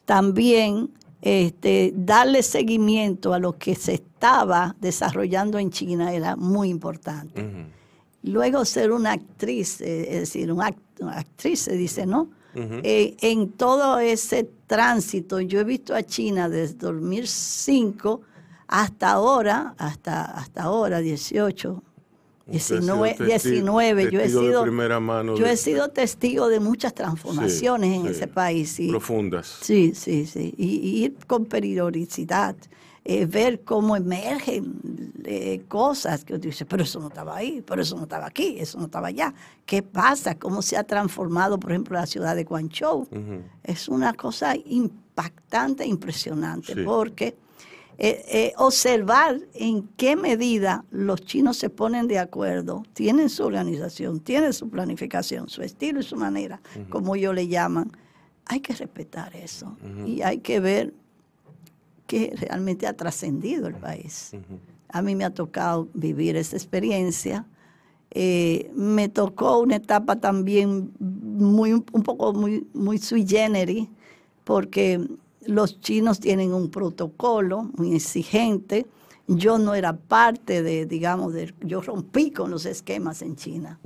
[0.06, 0.90] también
[1.22, 7.42] este, darle seguimiento a lo que se estaba desarrollando en China era muy importante.
[7.42, 7.75] Ujú.
[8.26, 12.30] Luego ser una actriz, eh, es decir, act- una actriz se dice, ¿no?
[12.58, 18.22] Eh, en todo ese tránsito, yo he visto a China desde 2005
[18.68, 21.84] hasta ahora, hasta, hasta ahora, 18,
[22.48, 25.90] Usted ha sido 19, testi- 19 yo he sido, primera mano yo de- he sido
[25.90, 28.08] testigo de muchas transformaciones en sí.
[28.10, 28.80] ese país.
[28.80, 29.58] y- Profundas.
[29.62, 30.54] Sí, sí, sí.
[30.58, 32.56] Y, y ir con periodicidad,
[33.08, 37.82] eh, ver cómo emergen eh, cosas que uno dice, pero eso no estaba ahí, pero
[37.82, 39.34] eso no estaba aquí, eso no estaba allá.
[39.66, 40.36] ¿Qué pasa?
[40.36, 43.08] ¿Cómo se ha transformado, por ejemplo, la ciudad de Guangzhou?
[43.64, 46.82] Es una cosa impactante, impresionante, Sí.
[46.84, 47.36] porque
[47.98, 54.20] eh, eh, observar en qué medida los chinos se ponen de acuerdo, tienen su organización,
[54.20, 57.92] tienen su planificación, su estilo y su manera, como ellos le llaman,
[58.48, 60.94] hay que respetar eso y hay que ver
[62.08, 64.32] que realmente ha trascendido el país.
[64.90, 67.46] A mí me ha tocado vivir esa experiencia.
[68.12, 73.90] Eh, me tocó una etapa también muy un poco muy muy sui generis
[74.46, 75.06] porque
[75.48, 78.86] los chinos tienen un protocolo muy exigente.
[79.28, 83.80] Yo no era parte de, digamos, de, yo rompí con los esquemas en China.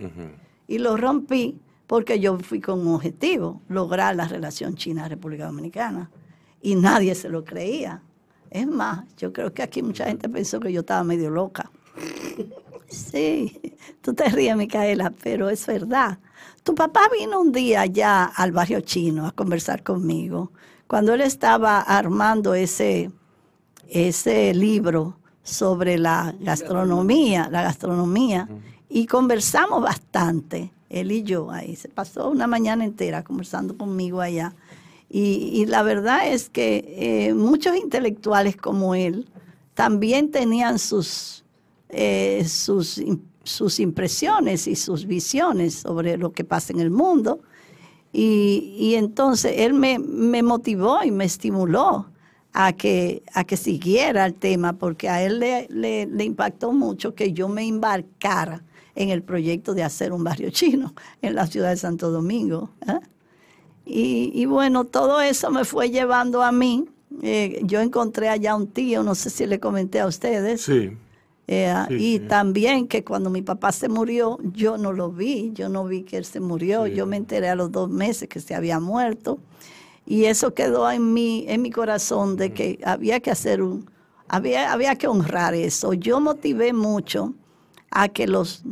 [0.68, 6.12] Y lo rompí porque yo fui con un objetivo, lograr la relación China-República Dominicana.
[6.62, 8.04] Y nadie se lo creía.
[8.52, 11.72] Es más, yo creo que aquí mucha gente pensó que yo estaba medio loca.
[12.90, 13.62] Sí,
[14.02, 16.18] tú te ríes, Micaela, pero es verdad.
[16.64, 20.52] Tu papá vino un día ya al barrio chino a conversar conmigo,
[20.88, 23.12] cuando él estaba armando ese,
[23.88, 28.50] ese libro sobre la gastronomía, la gastronomía,
[28.90, 31.76] y conversamos bastante, él y yo ahí.
[31.76, 34.56] Se pasó una mañana entera conversando conmigo allá.
[35.12, 39.28] Y, la verdad es que eh, muchos intelectuales como él
[39.74, 41.44] también tenían sus,
[41.90, 47.40] eh, sus, im- sus impresiones y sus visiones sobre lo que pasa en el mundo.
[48.14, 52.08] Y, y entonces él me, me motivó y me estimuló
[52.54, 57.34] a que, a que siguiera el tema, porque a él le, le- impactó mucho que
[57.34, 58.64] yo me embarcara
[58.96, 62.72] en el proyecto de hacer un barrio chino en la ciudad de Santo Domingo.
[62.88, 63.00] ¿eh?
[63.92, 66.86] Y, y bueno, todo eso me fue llevando a mí.
[67.24, 70.92] Eh, yo encontré allá un tío, no sé si le comenté a ustedes, Sí.
[71.48, 72.26] eh, Sí, y sí.
[72.28, 76.18] también que cuando mi papá se murió, yo no lo vi, yo no vi que
[76.18, 76.94] él se murió, Sí.
[76.94, 79.40] yo me enteré a los dos meses que se había muerto.
[80.06, 83.90] Y eso quedó en mi, en mi corazón de que había que hacer un,
[84.28, 85.94] había, había que honrar eso.
[85.94, 87.34] Yo motivé mucho
[87.92, 88.64] a que los,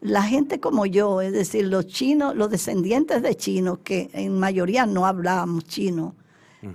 [0.00, 4.86] la gente como yo, es decir, los chinos, los descendientes de chinos, que en mayoría
[4.86, 6.14] no hablábamos chino,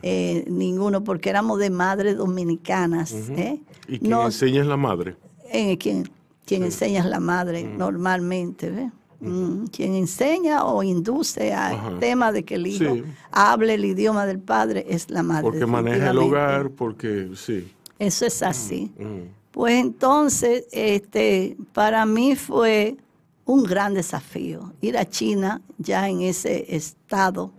[0.01, 3.11] eh, ninguno, porque éramos de madres dominicanas.
[3.13, 3.59] ¿eh?
[3.87, 5.15] ¿Y quién Nos- enseña es la madre?
[5.51, 6.09] eh, quien,
[6.45, 8.91] quien enseña es la madre normalmente, ¿ve?
[9.21, 13.03] Mm, Quien enseña o induce al tema de que el hijo Sí.
[13.31, 15.43] hable el idioma del padre es la madre.
[15.43, 17.71] Porque maneja el hogar, porque sí.
[17.97, 18.91] Eso es así.
[18.99, 19.07] Ujú.
[19.51, 22.97] Pues entonces, este, para mí fue
[23.45, 27.51] un gran desafío ir a China ya en ese estado,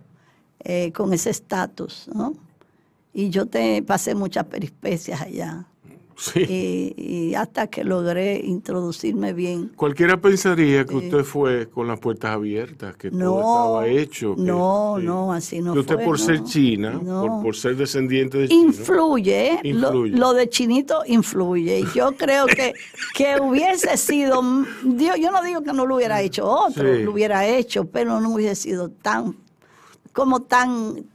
[0.59, 2.33] eh, con ese estatus, ¿no?
[3.13, 5.65] Y yo te pasé muchas peripecias allá.
[6.19, 6.39] Sí.
[6.97, 9.71] Y, y hasta que logré introducirme bien.
[9.75, 14.35] Cualquiera pensaría que usted fue con las puertas abiertas, que todo No, estaba hecho.
[14.35, 17.21] que- no, no, así no Que usted fue, por ser china, no.
[17.21, 18.63] por, por ser descendiente de chino.
[18.63, 19.59] Influye, ¿eh?
[19.65, 20.17] Lo- Influye.
[20.17, 21.81] Lo, de chinito influye.
[21.81, 22.73] Y yo creo que,
[23.15, 24.41] que hubiese sido,
[24.83, 27.03] yo, yo no digo que no lo hubiera hecho otro, Sí.
[27.03, 29.35] lo hubiera hecho, pero no hubiese sido tan,
[30.13, 31.05] como tan,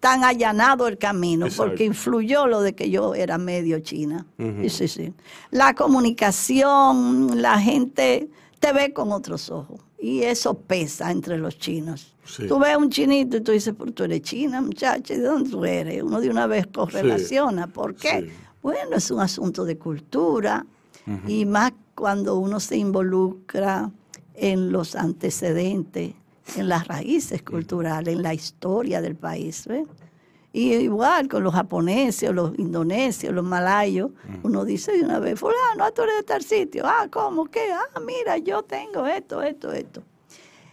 [0.00, 1.70] tan allanado el camino, Exacto.
[1.70, 4.26] porque influyó lo de que yo era medio china.
[4.38, 5.12] Sí, sí, sí.
[5.50, 8.28] La comunicación, la gente
[8.60, 9.80] te ve con otros ojos.
[9.98, 12.14] Y eso pesa entre los chinos.
[12.24, 12.46] Sí.
[12.46, 15.50] Tú ves un chinito y tú dices, pero tú eres china, muchacha, ¿y de dónde
[15.50, 16.02] tú eres?
[16.02, 17.66] Uno de una vez correlaciona.
[17.66, 18.30] ¿Por qué?
[18.62, 20.66] Bueno, es un asunto de cultura
[21.26, 23.90] y más cuando uno se involucra
[24.34, 26.12] en los antecedentes,
[26.56, 29.66] en las raíces culturales, en la historia del país.
[29.66, 29.86] ¿ves?
[30.52, 34.10] Y igual con los japoneses, los indonesios, los malayos,
[34.42, 36.84] uno dice de una vez, fulano, tú eres de tal sitio.
[36.86, 37.44] Ah, ¿cómo?
[37.46, 37.60] ¿Qué?
[37.72, 40.02] Ah, mira, yo tengo esto, esto, esto.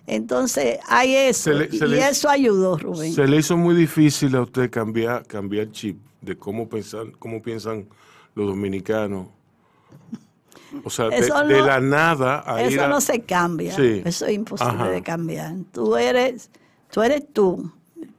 [0.06, 1.52] Entonces, hay eso.
[1.52, 3.14] Le- y le- eso ayudó, Rubén.
[3.14, 7.42] Se le hizo muy difícil a usted cambiar, cambiar el chip de cómo pensar, cómo
[7.42, 7.88] piensan
[8.36, 9.28] los dominicanos.
[10.84, 13.76] O sea, de, no- la nada a ir Eso a- no se cambia.
[13.76, 14.02] Sí.
[14.06, 14.90] Eso es imposible Ajá.
[14.90, 15.56] de cambiar.
[15.72, 16.50] Tú eres,
[16.92, 17.72] tú eres tú.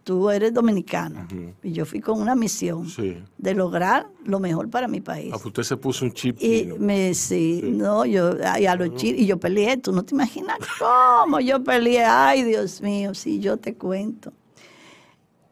[0.05, 1.27] Tú eres dominicano.
[1.63, 3.17] Y yo fui con una misión Sí.
[3.39, 5.29] de lograr lo mejor para mi país.
[5.33, 6.77] Ah, pues usted se puso un chip Y chino.
[6.79, 10.59] me sí, no, yo ay, a los chi- y yo peleé, tú no te imaginas
[10.79, 14.31] cómo yo peleé, ay Dios mío, si yo te cuento.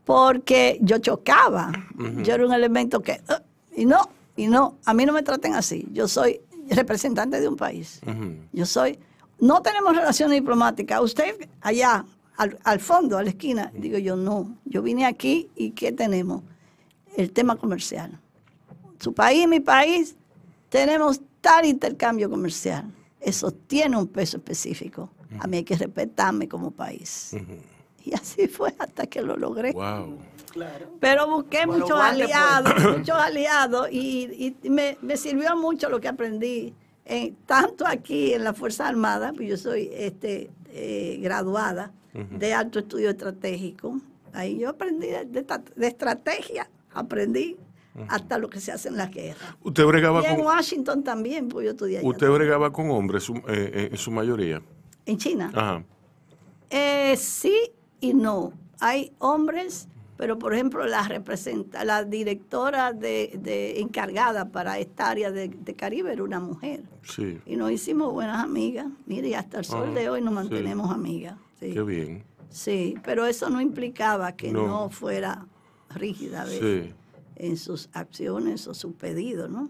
[0.04, 1.72] Porque yo chocaba.
[2.22, 3.40] Yo era un elemento que "Ah",
[3.74, 4.00] y no,
[4.36, 5.86] y no, a mí no me traten así.
[5.92, 6.40] Yo soy
[6.74, 8.00] representante de un país.
[8.52, 8.98] Yo soy
[9.40, 11.00] no tenemos relaciones diplomáticas.
[11.00, 12.04] Usted allá
[12.37, 14.56] al, al fondo, a la esquina, digo yo no.
[14.64, 16.42] Yo vine aquí y ¿qué tenemos?
[17.16, 18.20] El tema comercial
[19.02, 20.14] su país, mi país,
[20.68, 22.85] tenemos tal intercambio comercial.
[23.20, 25.11] Eso tiene un peso específico.
[25.40, 27.35] A mí hay que respetarme como país.
[28.06, 29.72] Y así fue hasta que lo logré.
[29.72, 30.18] Wow.
[30.50, 30.86] Claro.
[31.00, 36.08] Pero busqué los muchos aliados, muchos aliados y, y me, me sirvió mucho lo que
[36.08, 36.74] aprendí,
[37.46, 43.08] tanto aquí en la Fuerza Armada, pues yo soy este, eh, graduada de alto estudio
[43.10, 43.98] estratégico.
[44.34, 47.56] Ahí yo aprendí de, de esta- de estrategia, aprendí
[48.08, 49.56] hasta lo que se hace en la guerra.
[49.62, 52.08] Usted bregaba Y en con, Washington también, pues yo estudié allá.
[52.08, 54.60] usted bregaba con hombres su- eh, eh, en su mayoría.
[55.06, 55.50] En China.
[55.54, 55.82] Ajá.
[56.70, 57.54] Eh, sí
[58.02, 58.52] y no.
[58.80, 59.88] Hay hombres,
[60.18, 65.74] pero por ejemplo la representa, la directora de, de encargada para esta área de, de
[65.74, 66.82] Caribe era una mujer.
[67.02, 67.38] Sí.
[67.46, 68.86] Y nos hicimos buenas amigas.
[69.06, 70.34] Mire, y hasta el sol Ajá, de hoy nos sí.
[70.34, 71.36] mantenemos amigas.
[71.60, 71.72] Sí.
[71.72, 72.24] Qué bien.
[72.50, 74.66] Sí, pero eso no implicaba que No.
[74.66, 75.46] no, fuera
[75.94, 76.44] rígida.
[76.46, 76.92] Sí.
[77.36, 79.68] en sus acciones o sus pedidos, ¿no?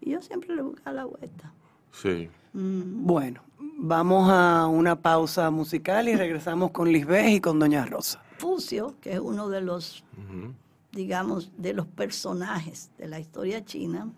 [0.00, 1.52] Y yo siempre le buscaba la vuelta.
[1.92, 2.28] Sí.
[2.52, 3.42] Bueno,
[3.82, 8.22] vamos a una pausa musical y regresamos con Lisbeth y con Doña Rosa.
[8.38, 10.04] Fucio, que es uno de los,
[10.92, 14.08] digamos, de los personajes de la historia china,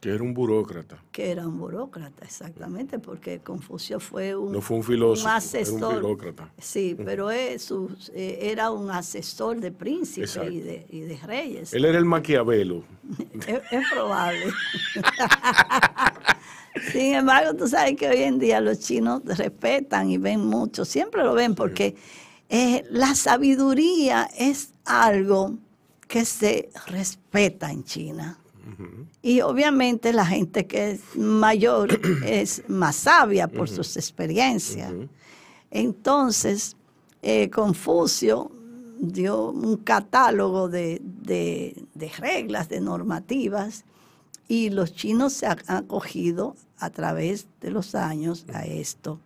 [0.00, 1.02] Que era un burócrata.
[1.10, 5.38] que era un burócrata, exactamente, porque Confucio fue un, No fue un filósofo, era un
[5.38, 5.94] asesor.
[5.94, 6.50] burócrata.
[6.58, 11.72] Sí, pero es su- eh, era un asesor de príncipes y de, y de reyes.
[11.72, 12.84] Él era el Maquiavelo.
[13.46, 14.52] Es, es probable.
[16.92, 21.22] Sin embargo, tú sabes que hoy en día los chinos respetan y ven mucho, siempre
[21.24, 21.94] lo ven porque
[22.48, 25.56] eh, la sabiduría es algo
[26.08, 28.38] que se respeta en China.
[29.22, 34.92] Y obviamente la gente que es mayor es más sabia por sus experiencias.
[35.70, 36.76] Entonces,
[37.22, 38.50] eh, Confucio
[38.98, 43.84] dio un catálogo de, de- de reglas, de normativas,
[44.48, 49.20] y los chinos se han acogido a través de los años a esto.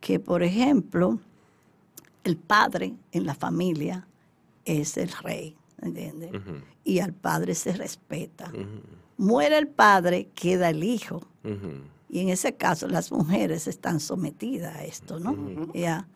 [0.00, 1.18] Que, por ejemplo,
[2.24, 4.06] el padre en la familia
[4.64, 6.30] es el rey, ¿entiendes?
[6.84, 8.52] Y al padre se respeta.
[9.16, 11.22] Muere el padre, queda el hijo.
[12.08, 15.72] Y en ese caso las mujeres están sometidas a esto, ¿no?
[15.72, 16.06] Ya.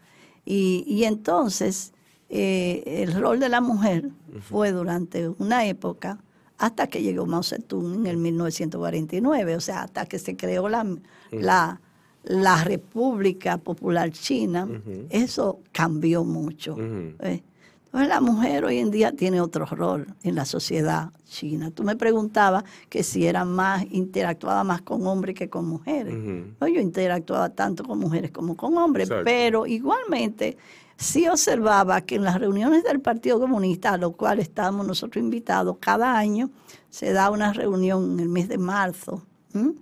[0.45, 1.93] Y, y entonces
[2.29, 6.19] eh, el rol de la mujer fue durante una época
[6.59, 10.87] hasta que llegó Mao Zedong en el 1949, o sea, hasta que se creó la,
[11.31, 11.81] la,
[12.25, 14.69] la República Popular China,
[15.11, 16.77] eso cambió mucho.
[17.21, 17.43] ¿eh?
[17.87, 21.71] Entonces la mujer hoy en día tiene otro rol en la sociedad china.
[21.71, 26.15] Tú me preguntabas que si era más, interactuaba más con hombres que con mujeres.
[26.61, 29.25] No, yo interactuaba tanto con mujeres como con hombres, Exacto.
[29.25, 30.59] pero igualmente
[30.97, 35.77] sí observaba que en las reuniones del Partido Comunista, a lo cual estábamos nosotros invitados,
[35.81, 36.51] cada año
[36.91, 39.23] se da una reunión en el mes de marzo,
[39.55, 39.75] ¿m?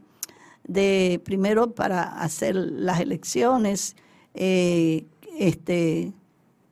[0.66, 3.96] de primero para hacer las elecciones,
[4.35, 5.07] eh,
[5.38, 6.12] este,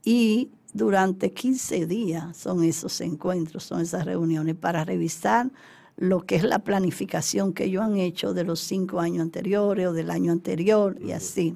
[0.04, 5.50] y durante 15 días son esos encuentros, son esas reuniones para revisar
[5.96, 9.92] lo que es la planificación que ellos han hecho de los cinco años anteriores o
[9.92, 11.54] del año anterior y así.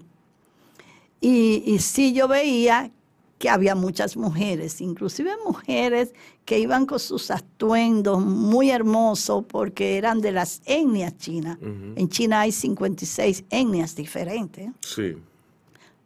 [1.20, 2.90] Y, y sí yo veía
[3.38, 6.12] que había muchas mujeres, inclusive mujeres
[6.46, 11.58] que iban con sus atuendos muy hermosos porque eran de las etnias chinas.
[11.60, 15.16] En China hay 56 etnias diferentes Sí.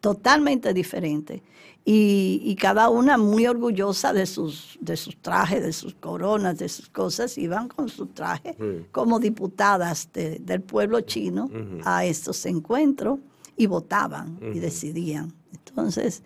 [0.01, 1.41] totalmente diferente.
[1.83, 6.69] Y, y cada una muy orgullosa de sus, de sus trajes, de sus coronas, de
[6.69, 8.55] sus cosas, iban con su traje
[8.91, 11.49] como diputadas de- del pueblo chino
[11.83, 13.19] a estos encuentros
[13.57, 15.33] y votaban y decidían.
[15.53, 16.23] Entonces,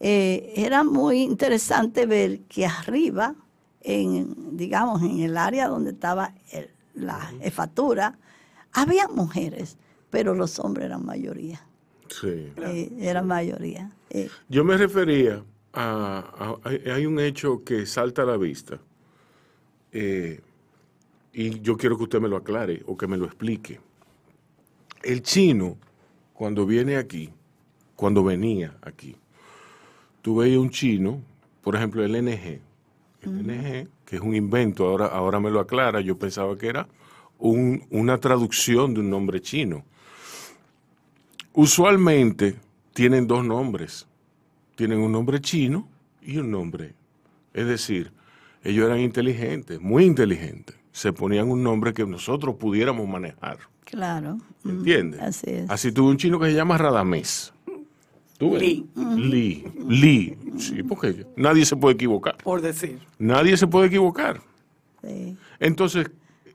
[0.00, 3.34] eh, era muy interesante ver que arriba,
[3.82, 8.18] en, digamos, en el área donde estaba el- la jefatura,
[8.72, 9.76] había mujeres,
[10.10, 11.64] pero los hombres eran mayoría.
[12.08, 12.52] Sí.
[12.56, 13.92] eh, eran mayoría.
[14.10, 14.28] eh.
[14.48, 18.80] Yo me refería a, hay un hecho que salta a la vista
[19.92, 20.40] eh,
[21.32, 23.78] y yo quiero que usted me lo aclare o que me lo explique.
[25.02, 25.76] El chino,
[26.38, 27.30] cuando viene aquí,
[27.96, 29.16] cuando venía aquí,
[30.22, 31.20] tú veías un chino,
[31.62, 32.60] por ejemplo, el NG,
[33.22, 36.86] el NG, que es un invento, ahora, ahora me lo aclara, yo pensaba que era
[37.40, 39.84] un- una traducción de un nombre chino.
[41.54, 42.54] Usualmente
[42.92, 44.06] tienen dos nombres.
[44.76, 45.88] Tienen un nombre chino
[46.22, 46.94] y un nombre.
[47.52, 48.12] Es decir,
[48.62, 50.76] ellos eran inteligentes, muy inteligentes.
[50.92, 53.58] Se ponían un nombre que nosotros pudiéramos manejar.
[53.90, 54.38] Claro.
[54.64, 55.20] ¿Entiendes?
[55.20, 55.70] Así es.
[55.70, 57.52] Así tuve un chino que se llama Radamés.
[58.36, 58.60] ¿Tú ves?
[58.62, 58.86] Lee.
[59.16, 59.64] Lee.
[59.88, 60.38] Lee.
[60.58, 62.36] Sí, porque nadie se puede equivocar.
[62.44, 62.98] Por decir.
[63.18, 64.40] Nadie se puede equivocar.
[65.02, 65.36] sí.
[65.58, 66.10] Entonces,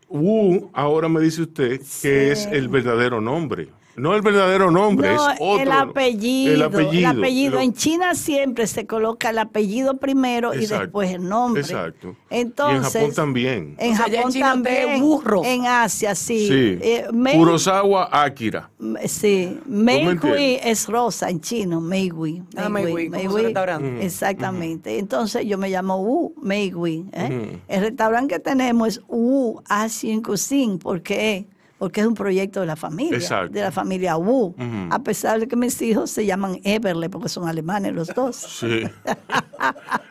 [0.07, 3.69] Wu, ahora me dice usted que es el verdadero nombre.
[3.95, 5.61] No el verdadero nombre, No, es otro.
[5.63, 6.53] el apellido.
[6.55, 7.11] El apellido.
[7.11, 7.59] el apellido.
[7.59, 11.61] En China siempre se coloca el apellido primero y después el nombre.
[11.61, 12.15] Exacto.
[12.31, 13.75] Entonces, y en Japón también.
[13.77, 14.99] En O sea, ya en Japón también.
[14.99, 15.41] burro.
[15.45, 16.47] En Asia, sí.
[16.47, 16.79] Sí.
[16.81, 18.69] Eh, Mei- Kurosawa Akira.
[19.05, 22.41] Sí, me Meigui es rosa en chino, Meigui.
[22.55, 24.03] Ah, Meigui, restaurante.
[24.05, 24.97] Exactamente.
[24.97, 27.05] Entonces yo me llamo Wu Meigui.
[27.13, 27.59] ¿eh?
[27.67, 30.77] El restaurante que tenemos es Wu Asian Cuisine.
[30.79, 31.45] ¿Por qué?
[31.79, 33.51] Porque es un proyecto de la familia, Exacto.
[33.51, 34.47] de la familia Wu.
[34.47, 34.55] Ujú.
[34.89, 38.35] A pesar de que mis hijos se llaman Everle porque son alemanes los dos.
[38.37, 38.83] Sí.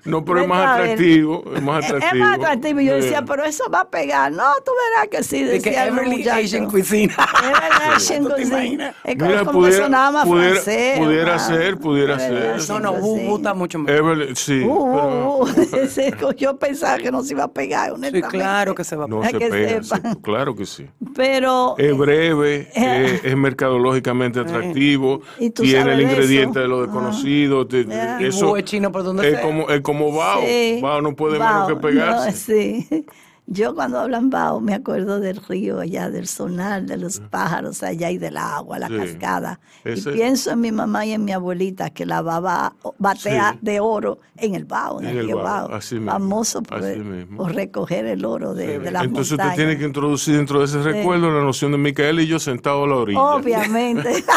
[0.05, 1.45] No, pero es más atractivo.
[1.55, 2.13] Es más atractivo.
[2.15, 2.81] Es más atractivo.
[2.81, 3.03] Y yo Sí.
[3.03, 4.33] decía, pero eso va a pegar.
[4.33, 5.45] No, tú verás que sí.
[5.45, 6.27] Decía Everly.
[6.29, 7.13] Asian Cuisine.
[7.13, 8.93] Everly Asian ¿Tú te Cuisine.
[9.05, 10.99] Es como, Mira, como pudiera- que sonaba más pudiera- francés.
[10.99, 12.71] pudiera más- ser, pudiera Everly ser.
[12.71, 14.03] No, no, Wu, está mucho mejor.
[14.19, 14.61] Everly- sí.
[14.65, 16.33] Uh, uh, uh.
[16.37, 18.29] Yo pensaba que no se iba a pegar, Sí, honestamente.
[18.39, 19.83] claro que se va a no Hay se que pega.
[19.85, 20.13] sepan.
[20.15, 20.89] sí, claro que sí.
[21.15, 23.05] Pero Es breve, Eh.
[23.17, 26.61] es, es mercadológicamente atractivo, Y tú tiene sabes el ingrediente eso.
[26.61, 27.67] de lo desconocido.
[27.67, 28.19] te- Ya.
[28.21, 29.43] Y eso es chino por donde es sea.
[29.43, 30.41] como, es como Bao.
[30.47, 30.79] Sí.
[30.83, 32.31] Bao no puede Bao, menos que pegarse.
[32.31, 33.07] no, sí.
[33.49, 38.09] Yo cuando hablan Bao me acuerdo del río allá, del sonar, de los pájaros allá
[38.11, 38.97] y del agua, la Sí.
[38.97, 39.61] cascada.
[39.85, 43.59] Ese- Y pienso en mi mamá y en mi abuelita que lavaba batea Sí.
[43.61, 45.77] de oro en el Bao, en, En el el río Bao, Bao.
[45.77, 47.37] así mismo, famoso por, así mismo.
[47.39, 50.81] por recoger el oro de, de las Entonces usted tiene que introducir dentro de ese
[50.81, 53.21] recuerdo la noción de Micael y yo sentados a la orilla.
[53.21, 54.25] Obviamente.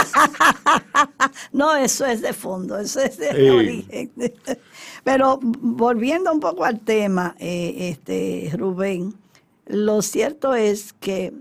[1.53, 3.49] no, eso es de fondo, eso es de Sí.
[3.49, 4.11] origen.
[5.05, 9.13] Pero volviendo un poco al tema, eh, este Rubén,
[9.67, 11.31] lo cierto es que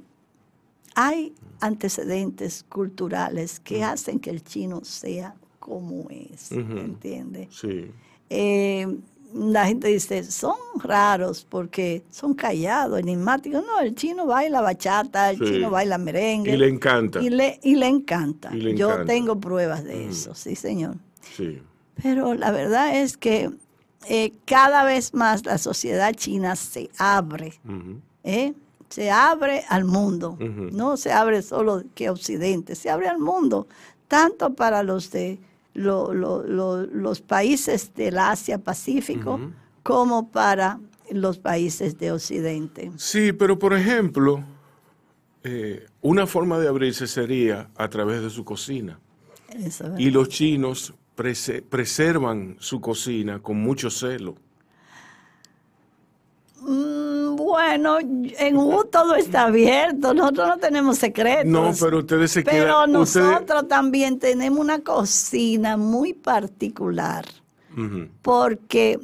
[0.95, 6.79] hay antecedentes culturales que hacen que el chino sea como es, Ujú.
[6.79, 7.49] ¿entiendes?
[7.59, 7.91] Sí.
[8.31, 8.87] eh,
[9.35, 13.65] la gente dice, son raros porque son callados, enigmáticos.
[13.67, 15.45] No, el chino baila bachata, el Sí.
[15.55, 16.53] chino baila merengue.
[16.55, 17.21] Y le encanta.
[17.21, 18.55] Y le, y le encanta.
[18.55, 19.13] Y le Yo encanta.
[19.13, 20.95] tengo pruebas de eso, sí, señor.
[21.37, 21.61] Sí.
[22.03, 23.51] Pero la verdad es que
[24.09, 27.55] eh, cada vez más la sociedad china se abre.
[28.25, 28.55] ¿eh?
[28.91, 30.37] se abre al mundo.
[30.39, 33.67] No se abre solo que Occidente, se abre al mundo,
[34.07, 35.39] tanto para los de
[35.73, 39.41] lo- lo- lo- los países del Asia Pacífico
[39.83, 40.79] como para
[41.11, 42.93] los países de Occidente.
[42.97, 44.45] Sí, pero por ejemplo,
[45.43, 48.99] eh, una forma de abrirse sería a través de su cocina.
[49.99, 54.35] Y los chinos preservan su cocina con mucho celo.
[56.61, 61.47] Mm, bueno, en U todo está abierto, nosotros no tenemos secretos.
[61.47, 62.97] No, pero ustedes se Pero quedan...
[62.97, 67.27] ustedes- nosotros también tenemos una cocina muy particular,
[68.23, 68.99] porque,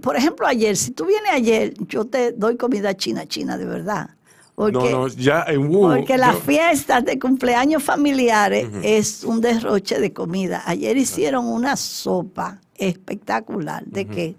[0.00, 4.10] por ejemplo, ayer, si tú vienes ayer, yo te doy comida china, china de verdad.
[4.54, 5.88] Porque, no, no, ya en Wu...
[5.88, 10.62] porque las yo- fiestas de cumpleaños familiares es un derroche de comida.
[10.66, 13.84] Ayer hicieron una sopa espectacular.
[13.84, 14.36] ¿De qué?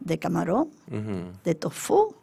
[0.00, 0.68] De camarón,
[1.44, 2.14] de tofu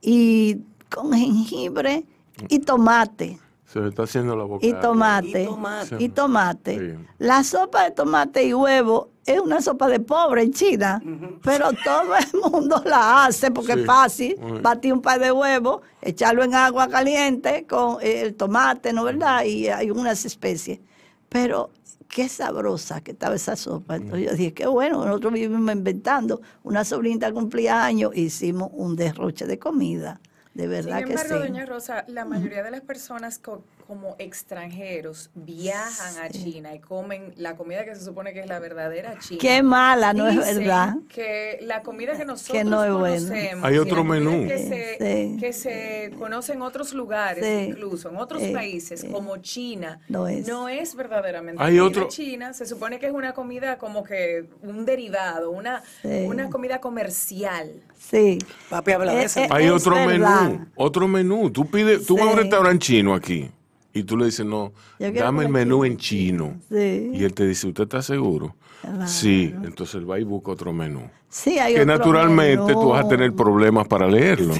[0.00, 0.58] y
[0.90, 2.04] con jengibre
[2.48, 3.38] y tomate.
[3.66, 4.66] Se me está haciendo la boca.
[4.66, 5.42] Y tomate.
[5.42, 5.96] Y tomate.
[6.04, 6.78] Y tomate.
[6.96, 7.04] Sí.
[7.18, 11.00] La sopa de tomate y huevo es una sopa de pobre en China,
[11.42, 13.80] pero todo el mundo la hace porque Sí.
[13.80, 14.36] es fácil.
[14.42, 14.60] Ujú.
[14.62, 19.44] Batir un par de huevos, echarlo en agua caliente con el tomate, ¿no verdad?
[19.44, 20.80] Y hay unas especies.
[21.28, 21.70] Pero
[22.08, 23.96] qué sabrosa que estaba esa sopa.
[23.96, 26.42] Entonces yo dije, qué bueno, nosotros vivimos inventando.
[26.62, 30.20] Una sobrinita cumplía años, hicimos un derroche de comida.
[30.52, 31.48] De verdad Sin embargo, que sí.
[31.48, 37.32] doña Rosa, la mayoría de las personas co- como extranjeros viajan a China y comen
[37.36, 39.38] la comida que se supone que es la verdadera China.
[39.40, 40.96] Qué mala, no es verdad.
[41.08, 43.16] Que la comida que nosotros no es buena.
[43.18, 44.46] conocemos, Hay otro menú.
[44.46, 45.36] Que se, Sí.
[45.38, 47.70] que se conoce en otros lugares, Sí.
[47.70, 48.52] incluso en otros Sí.
[48.52, 49.08] países, Sí.
[49.08, 50.94] como China, No es.
[50.94, 52.52] verdaderamente Hay otro- china.
[52.54, 56.24] Se supone que es una comida como que un derivado, una, Sí.
[56.26, 57.82] una comida comercial.
[57.98, 58.38] Sí.
[58.68, 59.40] Papi habla de Eh, eso.
[59.40, 60.42] eh, Hay es otro verdad.
[60.48, 61.50] menú, otro menú.
[61.50, 63.50] Tú pides, tú vas a un restaurante chino aquí
[63.94, 66.56] y tú le dices, no, dame el menú en chino.
[66.68, 67.10] Sí.
[67.14, 68.56] Y él te dice, ¿usted está seguro?
[68.80, 69.06] Claro.
[69.06, 71.02] Sí, entonces él va y busca otro menú.
[71.28, 73.16] Sí, hay que otro naturalmente tú vas a menú.
[73.16, 74.54] tener problemas para leerlo.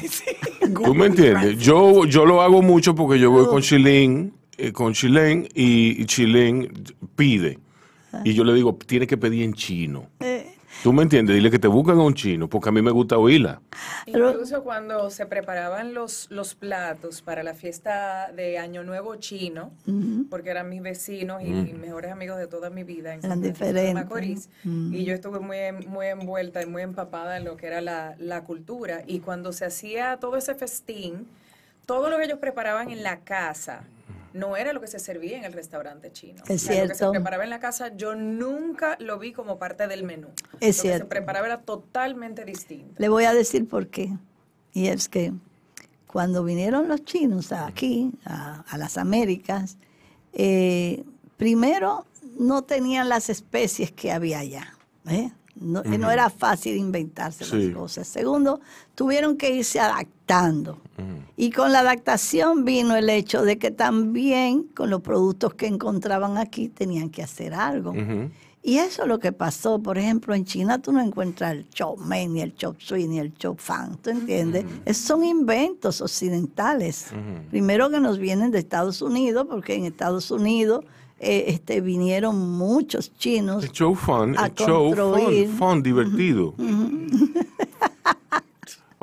[0.85, 1.59] ¿Tú me entiendes?
[1.59, 6.07] Yo, yo lo hago mucho porque yo voy con Chilín, eh, con Chilén y, y
[6.07, 6.73] Chilén
[7.17, 7.59] pide.
[8.25, 10.11] Y yo le digo, tiene que pedir en chino.
[10.83, 11.37] ¿Tú me entiendes?
[11.37, 13.61] Dile que te buscan a un chino, porque a mí me gusta oírla.
[14.07, 19.73] Incluso cuando se preparaban los, los platos para la fiesta de Año Nuevo chino,
[20.29, 23.65] porque eran mis vecinos y mejores amigos de toda mi vida en San Eran Francisco
[23.65, 24.05] de diferentes.
[24.05, 28.17] Macorís, y yo estuve muy, muy envuelta y muy empapada en lo que era la,
[28.19, 29.05] la cultura.
[29.07, 31.29] Y cuando se hacía todo ese festín,
[31.87, 33.85] todo lo que ellos preparaban en la casa
[34.35, 36.43] no era lo que se servía en el restaurante chino.
[36.49, 37.11] Es O sea, Lo que se cierto.
[37.13, 40.29] preparaba en la casa yo nunca lo vi como parte del menú.
[40.37, 41.05] Es lo que cierto.
[41.05, 42.95] se preparaba era totalmente distinto.
[42.99, 44.11] Le voy a decir por qué.
[44.73, 45.33] Y es que
[46.07, 49.77] cuando vinieron los chinos aquí, a, a las Américas,
[50.33, 51.05] eh,
[51.37, 52.07] primero
[52.39, 54.75] no tenían las especies que había allá.
[55.09, 55.31] ¿eh?
[55.55, 57.67] No, no era fácil inventarse Sí.
[57.69, 58.09] las cosas.
[58.09, 58.61] Segundo,
[58.95, 60.81] tuvieron que irse adaptando.
[61.37, 66.39] Y con la adaptación vino el hecho de que también con los productos que encontraban
[66.39, 67.93] aquí tenían que hacer algo.
[68.65, 69.81] Y eso es lo que pasó.
[69.81, 73.19] Por ejemplo, en China tú no encuentras el chop mein, ni el chop suey, ni
[73.19, 73.97] el chop fan.
[74.01, 74.65] ¿Tú entiendes?
[74.85, 77.07] Esos son inventos occidentales.
[77.51, 80.85] Primero que nos vienen de Estados Unidos, porque en Estados Unidos
[81.23, 83.63] eh, este, vinieron muchos chinos.
[83.65, 84.93] El show fun, a el show
[85.57, 86.55] fun, divertido.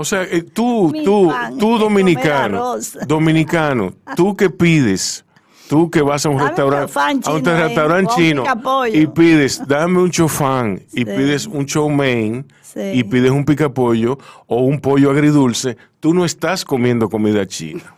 [0.02, 5.26] O sea, eh, tú, Mi tú, pan, tú dominicano, dominicano, tú que pides,
[5.68, 8.46] tú que vas a un restaurante, a un ahí, restaurante chino
[8.94, 12.80] y pides, dame un chofán y pides un chow mein Sí.
[12.94, 14.18] y pides un picapollo
[14.48, 17.94] o un pollo agridulce, tú no estás comiendo comida china.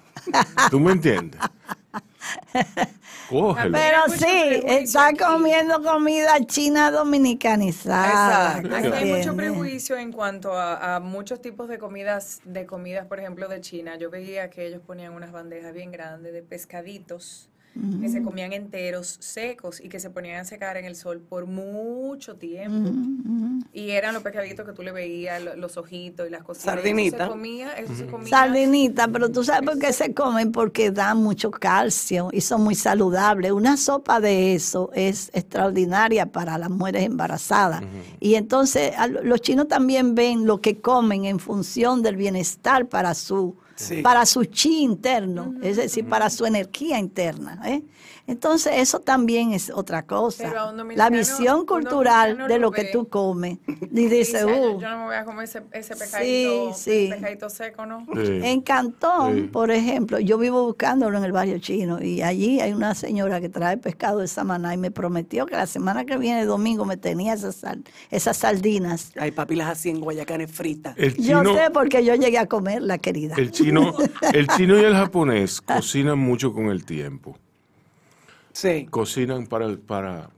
[0.71, 1.39] ¿Tú me entiendes?
[3.31, 3.71] Cógelo.
[3.71, 5.17] Pero sí, está aquí.
[5.17, 8.57] comiendo comida china dominicanizada.
[8.59, 8.75] Exacto.
[8.75, 13.19] Aquí hay mucho prejuicio en cuanto a, a muchos tipos de comidas, de comidas, por
[13.19, 13.97] ejemplo, de China.
[13.97, 17.50] Yo veía que ellos ponían unas bandejas bien grandes de pescaditos
[18.01, 21.45] que se comían enteros, secos y que se ponían a secar en el sol por
[21.45, 22.89] mucho tiempo.
[23.73, 27.25] Y eran los pescaditos que tú le veías, lo- los ojitos y las eso Sardinita.
[27.25, 28.27] se comía, eso se comía.
[28.27, 32.75] Sardinita, pero tú sabes por qué se comen, porque dan mucho calcio y son muy
[32.75, 33.51] saludables.
[33.53, 37.83] Una sopa de eso es extraordinaria para las mujeres embarazadas.
[38.19, 38.91] Y entonces
[39.23, 44.01] los chinos también ven lo que comen en función del bienestar para su, Sí.
[44.01, 47.59] para su chi interno, es decir, para su energía interna.
[47.65, 47.83] ¿eh?
[48.27, 50.45] Entonces eso también es otra cosa.
[50.47, 53.57] Pero a un La visión cultural de lo lo que tú comes.
[53.93, 56.73] Y Dice, dice, "Ay, yo, uh, yo no me voy a comer ese, ese pescadito,
[56.73, 57.07] sí.
[57.11, 58.05] pescadito seco, ¿no?
[58.15, 58.39] Sí.
[58.43, 59.41] En Cantón, Sí.
[59.47, 63.49] por ejemplo, yo vivo buscándolo en el barrio chino y allí hay una señora que
[63.49, 67.33] trae pescado de Samaná y me prometió que la semana que viene, domingo, me tenía
[67.33, 69.11] esas, sal- esas sardinas.
[69.19, 70.95] Ay, papi las hacía en guayacanes fritas.
[70.97, 73.35] El Yo sé porque yo llegué a comerla, querida.
[73.37, 73.93] el chino,
[74.33, 77.37] el chino y el japonés cocinan mucho con el tiempo.
[78.53, 78.85] Sí.
[78.89, 80.29] cocinan para, para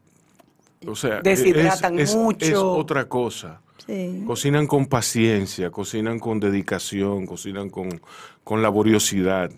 [0.87, 2.45] o sea, Deshidratan es, es- mucho.
[2.45, 3.61] es otra cosa.
[3.85, 4.23] Sí.
[4.25, 8.01] Cocinan con paciencia, cocinan con dedicación, cocinan con,
[8.43, 9.51] con laboriosidad.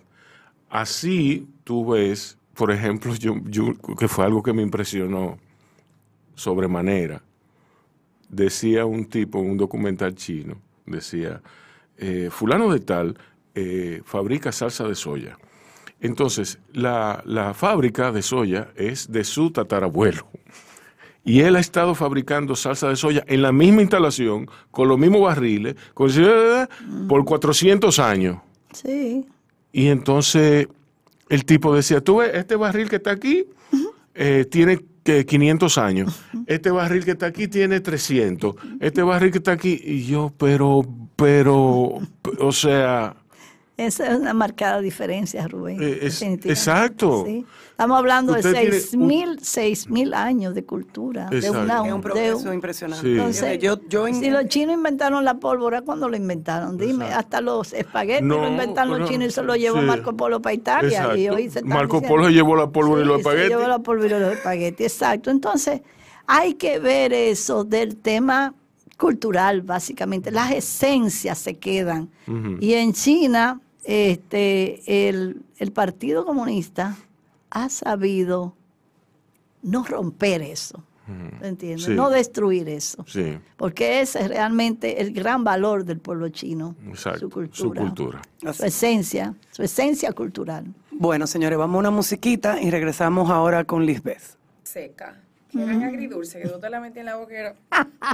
[0.69, 5.37] Así tú ves, por ejemplo, yo, yo- que fue algo que me impresionó
[6.33, 7.21] sobremanera.
[8.29, 11.41] Decía un tipo en un documental chino, decía,
[11.97, 13.17] eh, fulano de tal
[13.53, 15.37] eh, fabrica salsa de soya.
[16.01, 20.27] Entonces, la, la fábrica de soya es de su tatarabuelo.
[21.23, 25.21] Y él ha estado fabricando salsa de soya en la misma instalación, con los mismos
[25.21, 26.11] barriles, con-
[27.07, 28.37] por 400 años.
[28.73, 29.25] Sí.
[29.71, 30.67] Y entonces
[31.29, 33.45] el tipo decía, tú ves, este barril que está aquí
[34.13, 39.37] eh, tiene que 500 años, este barril que está aquí tiene 300, este barril que
[39.39, 40.81] está aquí, y yo, pero,
[41.15, 41.99] pero,
[42.39, 43.15] o sea,
[43.77, 45.83] Esa es una marcada diferencia, Rubén.
[45.83, 47.25] Eh, es- exacto.
[47.25, 47.45] Sí.
[47.71, 51.25] Estamos hablando de Usted tiene seis un- mil, seis mil años de cultura.
[51.25, 53.05] De una, Es un de progreso un- impresionante.
[53.05, 53.11] Sí.
[53.11, 56.77] Entonces, yo, yo en- si los chinos inventaron la pólvora, ¿cuándo lo inventaron?
[56.77, 57.19] Dime, Exacto.
[57.19, 59.85] hasta los espaguetis No, lo inventaron los pero- chinos y se lo llevó sí.
[59.85, 60.89] Marco Polo para Italia.
[61.17, 61.35] Y Exacto.
[61.35, 63.49] hoy se Marco diciendo- Polo se llevó la pólvora y los espaguetis.
[63.49, 65.31] llevó la pólvora y los espaguetis, exacto.
[65.31, 65.81] Entonces,
[66.27, 68.53] hay que ver eso del tema
[68.97, 70.31] cultural, básicamente.
[70.31, 72.09] Las esencias se quedan.
[72.61, 76.95] Y en China, este, el, el Partido Comunista
[77.49, 78.53] ha sabido
[79.61, 80.83] no romper eso.
[81.41, 81.85] ¿Entiendes?
[81.85, 81.91] Sí.
[81.93, 83.05] No destruir eso.
[83.07, 86.75] Sí, Porque ese es realmente el gran valor del pueblo chino.
[86.87, 87.19] exacto.
[87.19, 87.53] Su cultura.
[87.53, 88.21] Su cultura.
[88.43, 88.57] Así.
[88.57, 90.65] Su esencia, su esencia cultural.
[90.89, 94.35] Bueno, señores, vamos a una musiquita y regresamos ahora con Lisbeth.
[94.63, 95.21] Seca.
[95.55, 97.55] Que eran agridulce, que tú te la metías en la boquera.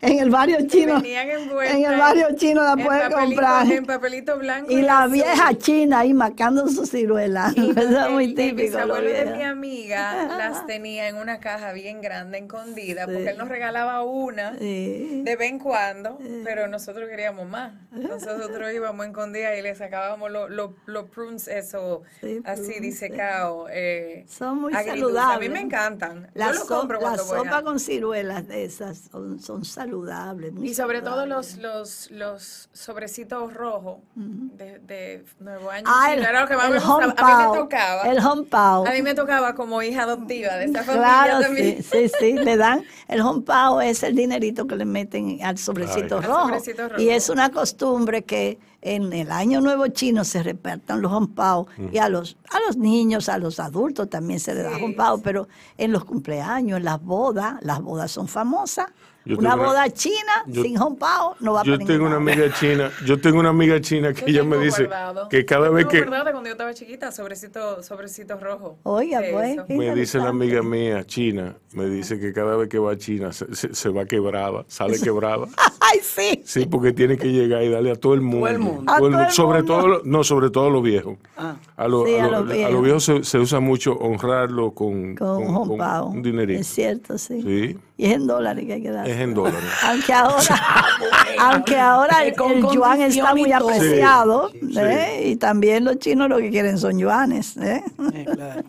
[0.00, 0.96] En el barrio chino.
[1.04, 3.70] En el barrio chino la puedes comprar.
[3.70, 4.70] En papelito blanco.
[4.72, 5.12] Y y la azul.
[5.12, 7.52] vieja china ahí marcando su ciruela.
[7.54, 8.78] Y Eso es muy el- el típico.
[8.78, 13.12] lo bisabuelo de mi amiga las tenía en una caja bien grande, escondida, Sí.
[13.12, 15.20] porque él nos regalaba una Sí.
[15.24, 17.74] de vez en cuando, pero nosotros queríamos más.
[17.94, 22.80] Entonces nosotros íbamos escondidas y le sacábamos los los- los prunes, eso, Sí, así prunes,
[22.82, 23.66] disecado.
[23.70, 25.36] eh, Son muy saludables.
[25.36, 26.30] A mí me encantan.
[26.34, 30.52] La, Yo lo so- compro la sopa a- con ciruelas de esas son, son saludables.
[30.52, 31.56] muy Y sobre todo saludables.
[31.58, 35.84] los, los, los sobrecitos rojos de, de Nuevo Año.
[35.86, 38.02] Ah, el, lo que el me home A mí me tocaba.
[38.02, 38.86] El home pao.
[38.86, 41.82] A mí me tocaba como hija adoptiva de esta familia Claro, también.
[41.82, 45.58] sí, sí, sí, le dan, el home pao es el dinerito que le meten al
[45.58, 46.42] sobrecito Al rojo.
[46.48, 47.00] sobrecito rojo.
[47.00, 48.58] Y es una costumbre que
[48.94, 52.76] en el año nuevo chino se repartan los home pao y a los, a los
[52.76, 56.84] niños, a los adultos también se les da Sí, pao, pero en los cumpleaños, en
[56.84, 58.86] las bodas, las bodas son famosas.
[59.24, 62.06] Yo una tengo una- boda china yo- sin home pao no va Yo para tengo
[62.06, 65.28] una amiga china, yo tengo una amiga china que Yo ella me dice guardado.
[65.28, 68.78] que cada Yo vez que guardado de cuando yo estaba chiquita, sobrecito, sobrecito rojo.
[68.84, 72.92] Oiga, pues, me dice la amiga mía china, me dice que cada vez que va
[72.92, 75.48] a China se, se- se va quebrada, sale quebrada.
[75.96, 76.42] Ay, sí.
[76.44, 78.46] Sí, porque tiene que llegar y darle a todo el mundo.
[78.48, 78.90] el mundo.
[78.92, 79.74] A Todo el todo mu- el sobre mundo.
[79.80, 81.16] todo, no, sobre todo los viejos.
[81.36, 81.56] Ah.
[81.76, 83.04] A, lo- Sí, a a lo- los a viejos.
[83.04, 86.60] se, se usa mucho honrarlo con, Con, un dinerito.
[86.60, 87.42] Es cierto, sí.
[87.42, 87.78] Sí.
[87.98, 89.08] Y es en dólares que hay que dar.
[89.08, 89.68] Es en dólares.
[89.84, 90.36] Aunque ahora,
[91.40, 95.22] aunque ahora el, Con el yuan está muy apreciado, Sí, ¿eh?
[95.30, 97.56] y también los chinos lo que quieren son yuanes.
[97.56, 97.82] ¿eh?
[98.14, 98.62] Eh, claro.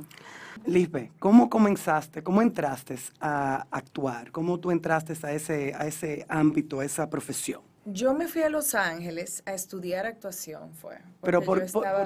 [0.68, 2.22] Lisbeth, ¿cómo comenzaste?
[2.22, 4.32] ¿Cómo entraste a actuar?
[4.32, 7.62] ¿Cómo tú entraste a ese, a ese ámbito, a esa profesión?
[7.86, 10.98] Yo me fui a Los Ángeles a estudiar actuación, fue.
[11.22, 11.62] Pero por,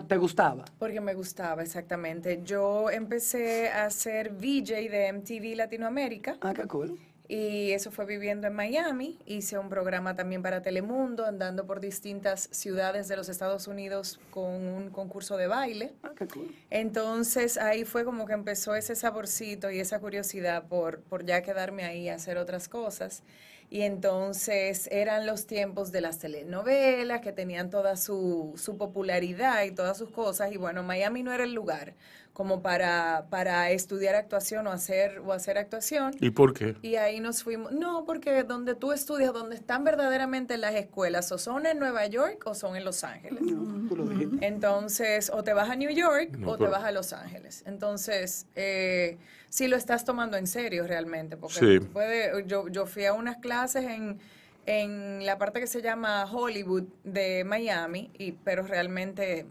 [0.08, 0.66] ¿te gustaba?
[0.78, 2.42] Porque me gustaba, exactamente.
[2.44, 6.38] Yo empecé a ser VJ de MTV Latinoamérica.
[6.42, 7.00] Ah, qué cool.
[7.32, 9.18] Y eso fue viviendo en Miami.
[9.26, 14.68] Hice un programa también para Telemundo, andando por distintas ciudades de los Estados Unidos con
[14.68, 15.94] un concurso de baile.
[16.04, 16.54] Ah, qué cool.
[16.70, 21.86] Entonces ahí fue como que empezó ese saborcito y esa curiosidad por, por ya quedarme
[21.86, 23.24] ahí a hacer otras cosas.
[23.70, 29.72] Y entonces eran los tiempos de las telenovelas que tenían toda su, su popularidad y
[29.72, 30.52] todas sus cosas.
[30.52, 31.94] Y bueno, Miami no era el lugar
[32.42, 36.12] como para, para estudiar actuación o hacer, o hacer actuación.
[36.20, 36.76] ¿Y por qué?
[36.82, 37.72] Y ahí nos fuimos.
[37.72, 42.42] No, porque donde tú estudias, donde están verdaderamente las escuelas, o son en Nueva York
[42.48, 43.44] o son en Los Ángeles.
[43.44, 44.44] No, tú lo dijiste.
[44.44, 47.62] Entonces, o te vas a New York No, o te vas a Los Ángeles.
[47.68, 49.20] Entonces, eh,
[49.50, 51.80] sí lo estás tomando en serio realmente, porque Sí.
[51.80, 54.18] tú puedes- yo, yo fui a unas clases en,
[54.66, 59.46] en la parte que se llama Hollywood de Miami, y, pero realmente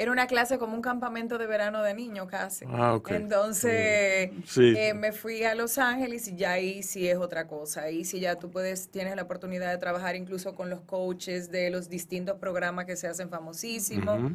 [0.00, 2.64] era una clase como un campamento de verano de niños casi.
[2.66, 2.98] Ah.
[3.08, 4.72] Entonces, Sí.
[4.74, 7.82] eh, me fui a Los Ángeles y ya ahí sí es otra cosa.
[7.82, 11.68] Ahí sí ya tú puedes, tienes la oportunidad de trabajar incluso con los coaches de
[11.68, 14.32] los distintos programas que se hacen famosísimos.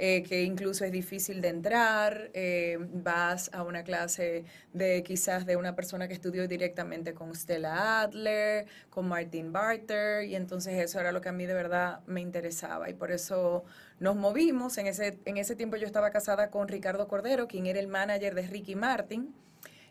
[0.00, 5.56] Eh, que incluso es difícil de entrar, eh, vas a una clase de quizás de
[5.56, 11.10] una persona que estudió directamente con Stella Adler, con Martin Barter, y entonces eso era
[11.10, 13.64] lo que a mí de verdad me interesaba, y por eso
[13.98, 17.80] nos movimos, en ese, en ese tiempo yo estaba casada con Ricardo Cordero, quien era
[17.80, 19.34] el manager de Ricky Martin,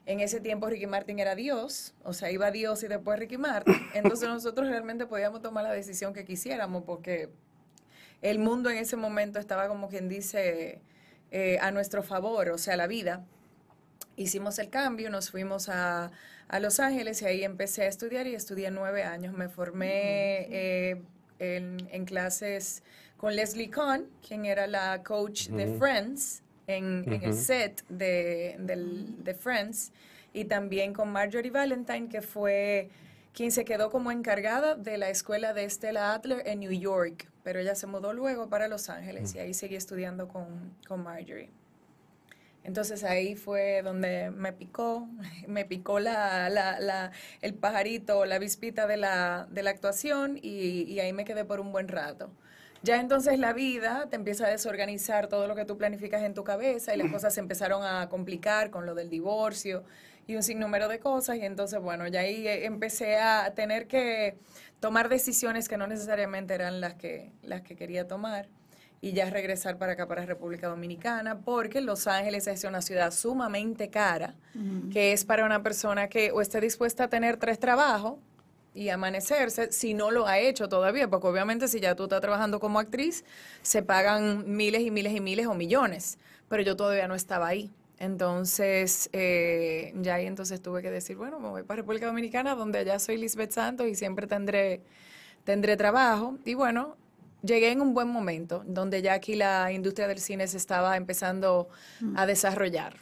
[0.05, 3.75] en ese tiempo Ricky Martin era Dios, o sea, iba Dios y después Ricky Martin,
[3.93, 7.29] entonces nosotros realmente podíamos tomar la decisión que quisiéramos, porque
[8.22, 10.82] el mundo en ese momento estaba como quien dice
[11.32, 13.24] eh, a nuestro favor, o sea, la vida.
[14.15, 16.11] Hicimos el cambio, nos fuimos a,
[16.47, 19.34] a Los Ángeles y ahí empecé a estudiar y estudié nueve años.
[19.38, 21.01] Me formé eh,
[21.39, 22.82] en, en clases
[23.18, 29.24] con Leslie Kahn, quien era la coach de Friends, en, en el set de, del-
[29.24, 29.91] de Friends,
[30.34, 32.89] y también con Marjorie Valentine, que fue
[33.34, 37.61] quien se quedó como encargada de la escuela de Stella Adler en New York, pero
[37.61, 41.49] ella se mudó luego para Los Ángeles y ahí seguí estudiando con, con Marjorie.
[42.65, 45.07] Entonces ahí fue donde me picó,
[45.47, 50.81] me picó la, la, la, el pajarito, la vispita de la, de la actuación y,
[50.91, 52.29] y ahí me quedé por un buen rato.
[52.83, 56.43] Ya entonces la vida te empieza a desorganizar todo lo que tú planificas en tu
[56.43, 59.85] cabeza y las cosas se empezaron a complicar con lo del divorcio
[60.27, 64.37] y un sinnúmero de cosas y entonces bueno, ya ahí eh, empecé a tener que
[64.80, 68.47] tomar decisiones que no necesariamente eran las que, las que quería tomar
[69.01, 73.89] y ya regresar para acá, para República Dominicana, porque Los Ángeles es una ciudad sumamente
[73.89, 74.36] cara,
[74.91, 78.15] que es para una persona que o esté dispuesta a tener tres trabajos
[78.73, 82.59] y amanecerse, si no lo ha hecho todavía, porque obviamente si ya tú estás trabajando
[82.59, 83.23] como actriz,
[83.61, 86.17] se pagan miles y miles y miles o millones,
[86.47, 87.71] pero yo todavía no estaba ahí.
[87.99, 92.79] Entonces, eh, ya ahí entonces tuve que decir, bueno, me voy para República Dominicana, donde
[92.79, 94.81] allá soy Lisbeth Santos y siempre tendré,
[95.43, 96.37] tendré trabajo.
[96.45, 96.95] Y bueno,
[97.41, 101.69] llegué en un buen momento, donde ya aquí la industria del cine se estaba empezando
[102.15, 102.97] a desarrollar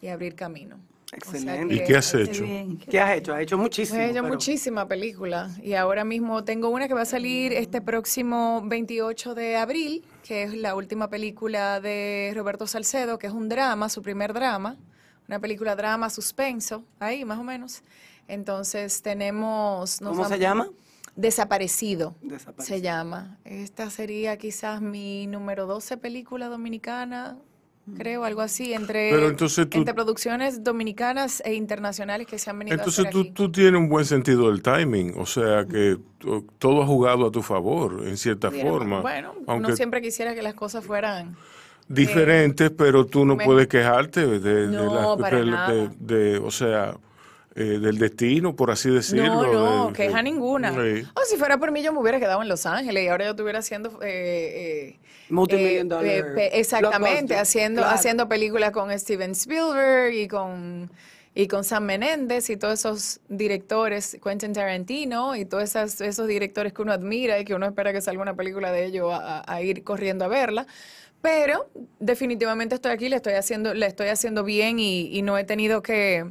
[0.00, 0.78] y a abrir camino.
[1.12, 1.74] Excelente.
[1.74, 2.44] ¿Y qué has hecho?
[2.88, 3.34] ¿Qué has hecho?
[3.34, 3.98] Has hecho muchísimo.
[3.98, 7.80] He hecho pero- muchísima película y ahora mismo tengo una que va a salir este
[7.80, 13.48] próximo 28 de abril, que es la última película de Roberto Salcedo, que es un
[13.48, 14.76] drama, su primer drama,
[15.28, 17.82] una película drama suspenso, ahí más o menos.
[18.28, 20.00] Entonces tenemos...
[20.00, 20.68] nos ¿Cómo se llama?
[21.16, 22.76] Desaparecido, Desaparecido.
[22.76, 23.38] se llama.
[23.44, 27.36] Esta sería quizás mi número 12 película dominicana,
[27.96, 32.58] creo, algo así, entre, Pero entonces tú- entre producciones dominicanas e internacionales que se han
[32.58, 33.30] venido a Entonces hacer tú, aquí.
[33.32, 37.30] tú tienes un buen sentido del timing, o sea que to- todo ha jugado a
[37.30, 39.00] tu favor, en cierta forma.
[39.00, 41.36] Bueno, aunque uno siempre quisiera que las cosas fueran.
[41.88, 45.72] diferentes, pero tú no me- puedes quejarte de, la- para de- nada.
[45.72, 46.96] de- de- o sea,
[47.56, 49.42] eh, del destino, por así decirlo.
[49.52, 50.70] No, no, queja ninguna.
[50.72, 53.30] O si fuera por mí, yo me hubiera quedado en Los Ángeles y ahora yo
[53.32, 53.90] estuviera haciendo.
[54.02, 55.00] eh, eh,
[55.30, 57.94] Multimillion eh, dollar exactamente, haciendo, Claro.
[57.96, 60.90] haciendo películas con Steven Spielberg y con.
[61.32, 66.72] Y con Sam Menéndez y todos esos directores, Quentin Tarantino y todos esas- esos directores
[66.72, 69.54] que uno admira y que uno espera que salga una película de ellos a, a-
[69.54, 70.66] a ir corriendo a verla.
[71.22, 71.70] Pero
[72.00, 75.82] definitivamente estoy aquí, le estoy haciendo, le estoy haciendo bien y, y no he tenido
[75.82, 76.24] que,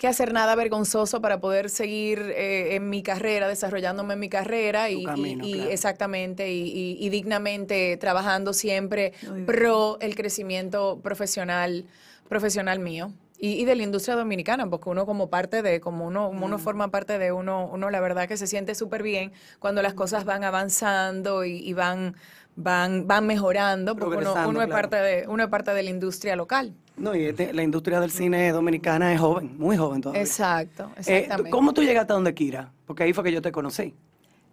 [0.00, 4.88] que hacer nada vergonzoso para poder seguir eh, en mi carrera, desarrollándome en mi carrera
[4.88, 5.70] y, camino, y- y claro.
[5.72, 9.12] exactamente y, y- y dignamente trabajando siempre
[9.44, 11.84] pro el crecimiento profesional,
[12.30, 13.12] profesional mío.
[13.38, 16.58] Y, y de la industria dominicana, porque uno como parte de, como uno, como uno
[16.58, 20.24] forma parte de uno, uno la verdad que se siente súper bien cuando las cosas
[20.24, 22.16] van avanzando y, y van,
[22.56, 24.68] van, van mejorando, porque uno, es claro.
[24.70, 26.74] parte de, uno es parte de la industria local.
[27.00, 30.20] No, y este- la industria del cine dominicana es joven, muy joven todavía.
[30.22, 31.50] Exacto, Eh, exactamente.
[31.50, 32.72] ¿Cómo tú llegaste a donde Kira?
[32.86, 33.94] Porque ahí fue que yo te conocí.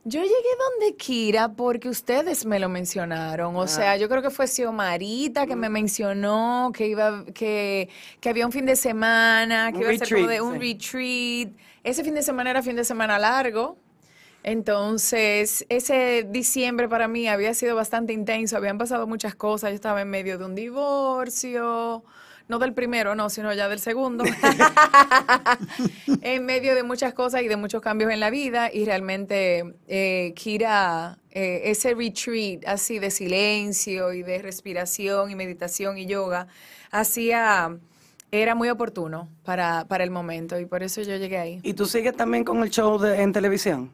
[0.05, 0.33] Yo llegué
[0.79, 3.53] donde Kira porque ustedes me lo mencionaron.
[3.57, 7.89] O sea, yo creo que fue Xiomarita que me mencionó que iba, que,
[8.21, 10.59] que había un fin de semana, que Un iba a ser como de un sí.
[10.59, 11.49] retreat.
[11.83, 13.77] Ese fin de semana era fin de semana largo.
[14.43, 20.01] Entonces, ese diciembre para mí había sido bastante intenso, habían pasado muchas cosas, yo estaba
[20.01, 22.03] en medio de un divorcio,
[22.47, 24.23] no del primero, no, sino ya del segundo,
[26.21, 30.33] en medio de muchas cosas y de muchos cambios en la vida y realmente eh,
[30.35, 36.47] Kira, eh, ese retreat así de silencio y de respiración y meditación y yoga,
[36.91, 37.77] hacía,
[38.31, 41.59] era muy oportuno para, para el momento y por eso yo llegué ahí.
[41.63, 43.91] ¿Y tú sigues también con el show de- en televisión?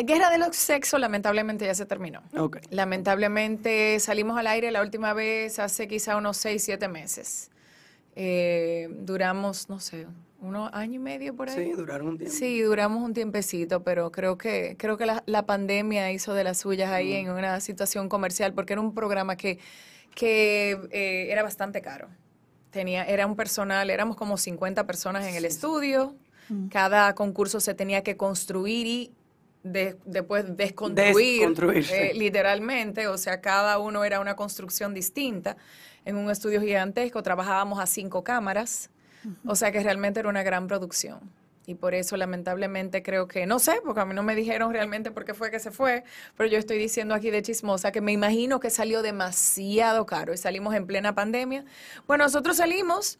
[0.00, 2.22] Guerra de los Sexos lamentablemente ya se terminó.
[2.70, 7.50] Lamentablemente salimos al aire la última vez hace quizá unos 6, 7 meses.
[8.20, 10.08] Eh, duramos, no sé,
[10.40, 11.66] unos año y medio por ahí.
[11.66, 12.34] Sí, duraron un tiempo.
[12.36, 16.58] Sí, duramos un tiempecito, pero creo que creo que la, la pandemia hizo de las
[16.58, 19.60] suyas ahí en una situación comercial, porque era un programa que,
[20.16, 22.08] que eh, era bastante caro.
[22.70, 26.16] Tenía, era un personal, éramos como 50 personas en el estudio.
[26.70, 29.12] Cada concurso se tenía que construir y
[29.62, 31.04] de- después desconstruir,
[31.92, 33.06] eh, literalmente.
[33.06, 35.56] O sea, cada uno era una construcción distinta.
[36.08, 38.88] En un estudio gigantesco trabajábamos a cinco cámaras.
[39.44, 41.20] O sea que realmente era una gran producción.
[41.66, 45.10] Y por eso, lamentablemente, creo que, no sé, porque a mí no me dijeron realmente
[45.10, 46.04] por qué fue que se fue,
[46.34, 50.38] pero yo estoy diciendo aquí de chismosa que me imagino que salió demasiado caro y
[50.38, 51.66] salimos en plena pandemia.
[52.06, 53.18] Bueno, nosotros salimos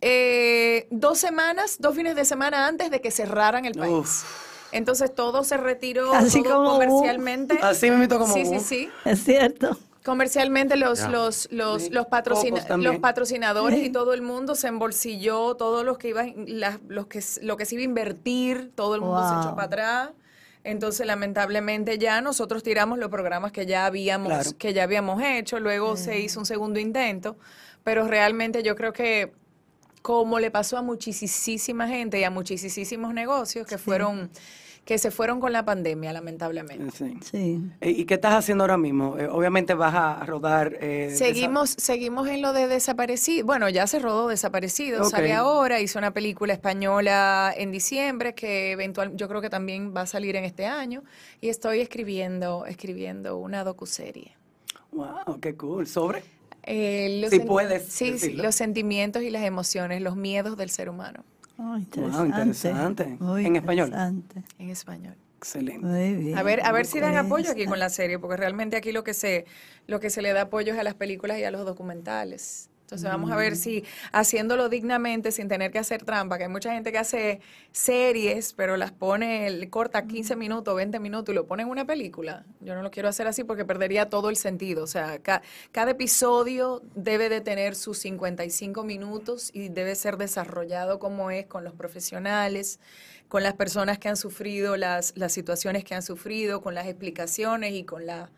[0.00, 3.92] eh, dos semanas, dos fines de semana antes de que cerraran el país.
[3.92, 4.48] Uf.
[4.72, 7.60] Entonces todo se retiró Así todo como, uh, comercialmente.
[7.62, 8.60] Así mismito como, Sí, sí, uh.
[8.60, 8.90] sí.
[9.04, 9.78] Es cierto.
[10.08, 15.84] Comercialmente los, los, los, Sí, los, patrocina- patrocinadores y todo el mundo se embolsilló, todos
[15.84, 19.20] los que iban, las- los que, lo que se iba a invertir, todo el mundo
[19.28, 20.10] se echó para atrás.
[20.64, 24.50] Entonces, lamentablemente ya nosotros tiramos los programas que ya habíamos, Claro.
[24.56, 27.36] que ya habíamos hecho, luego se hizo un segundo intento,
[27.84, 29.32] pero realmente yo creo que
[30.00, 34.30] como le pasó a muchísima gente y a muchísimos negocios que fueron,
[34.88, 36.96] que se fueron con la pandemia, lamentablemente.
[36.96, 37.18] Sí.
[37.20, 37.60] Sí.
[37.82, 39.18] Eh, ¿Y qué estás haciendo ahora mismo?
[39.18, 40.78] Eh, obviamente vas a rodar.
[40.80, 43.44] eh, Seguimos, seguimos en lo de desaparecido.
[43.44, 49.14] Bueno, ya se rodó desaparecido, sale ahora, hizo una película española en diciembre que eventual,
[49.14, 51.04] yo creo que también va a salir en este año
[51.42, 54.38] y estoy escribiendo, escribiendo una docuserie.
[54.92, 55.86] Wow, qué cool.
[55.86, 56.22] ¿Sobre?
[56.62, 61.24] Eh, los puedes sí, sí, los sentimientos y las emociones, los miedos del ser humano
[61.58, 63.16] Oh, Wow, interesante.
[63.18, 63.88] Muy ¿En español?
[63.88, 64.44] interesante.
[64.58, 65.16] en español.
[65.38, 65.84] Excelente.
[65.86, 66.38] Muy bien.
[66.38, 69.02] A ver, a ver si dan apoyo aquí con la serie, porque realmente aquí lo
[69.04, 69.44] que se,
[69.86, 72.70] lo que se le da apoyo es a las películas y a los documentales.
[72.88, 76.72] Entonces vamos a ver si haciéndolo dignamente, sin tener que hacer trampa, que hay mucha
[76.72, 81.46] gente que hace series, pero las pone, le corta 15 minutos, 20 minutos y lo
[81.46, 82.46] pone en una película.
[82.60, 84.84] Yo no lo quiero hacer así porque perdería todo el sentido.
[84.84, 90.98] O sea, ca- cada episodio debe de tener sus 55 minutos y debe ser desarrollado
[90.98, 92.80] como es con los profesionales,
[93.28, 97.74] con las personas que han sufrido las, las situaciones que han sufrido, con las explicaciones
[97.74, 98.30] y con la,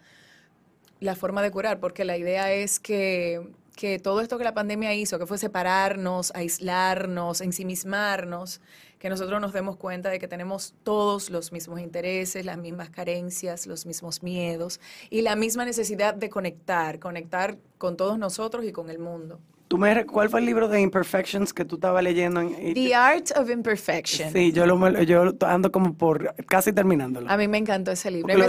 [1.01, 3.41] la forma de curar, porque la idea es que,
[3.81, 8.61] que todo esto que la pandemia hizo, que fue separarnos, aislarnos, ensimismarnos,
[8.99, 13.67] que nosotros nos demos cuenta de que tenemos todos los mismos intereses, las mismas carencias,
[13.67, 18.91] los mismos miedos y la misma necesidad de conectar, conectar con todos nosotros y con
[18.91, 19.41] el mundo.
[19.71, 22.41] ¿Tú me, ¿Cuál fue el libro de Imperfections que tú estabas leyendo?
[22.41, 24.33] En, The Art of Imperfection.
[24.33, 27.31] sí, yo, lo, me- yo ando como por casi terminándolo.
[27.31, 28.35] A mí me encantó ese libro.
[28.35, 28.49] Porque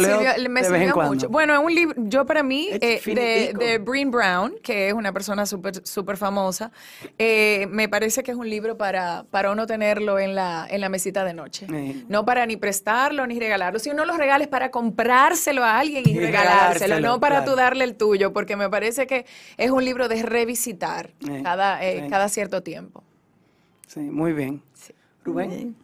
[0.49, 1.29] Me sirvió, me mucho.
[1.29, 5.13] Bueno, es un libro, yo para mí, eh, de, de Breen Brown, que es una
[5.13, 6.71] persona súper súper famosa,
[7.19, 10.89] eh, me parece que es un libro para, para uno tenerlo en la, en la
[10.89, 11.67] mesita de noche.
[11.69, 12.03] Sí.
[12.09, 13.77] No para ni prestarlo ni regalarlo.
[13.77, 16.63] Si uno lo regala es para comprárselo a alguien y, Y regalárselo,
[16.95, 17.51] regalárselo, no para claro.
[17.51, 21.83] tú darle el tuyo, porque me parece que es un libro de revisitar Eh, cada,
[21.85, 22.09] eh, sí.
[22.09, 23.03] cada cierto tiempo.
[23.87, 24.61] Sí, muy bien.
[24.73, 24.93] Sí.
[25.23, 25.75] Rubén,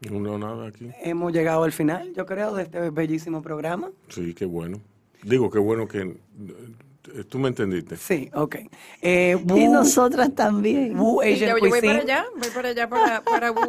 [0.00, 0.22] Bien.
[0.22, 0.90] No, nada aquí.
[1.02, 3.90] hemos llegado al final, yo creo, de este bellísimo programa.
[4.08, 4.78] Sí, qué bueno.
[5.22, 6.00] Digo, qué bueno que...
[6.02, 7.96] eh, Tú me entendiste.
[7.96, 8.56] Sí, ok.
[9.00, 10.98] Eh, Y nosotras también.
[10.98, 11.92] Wu Y Asian yo, yo voy Cuisine.
[11.94, 13.22] para allá, voy para allá para,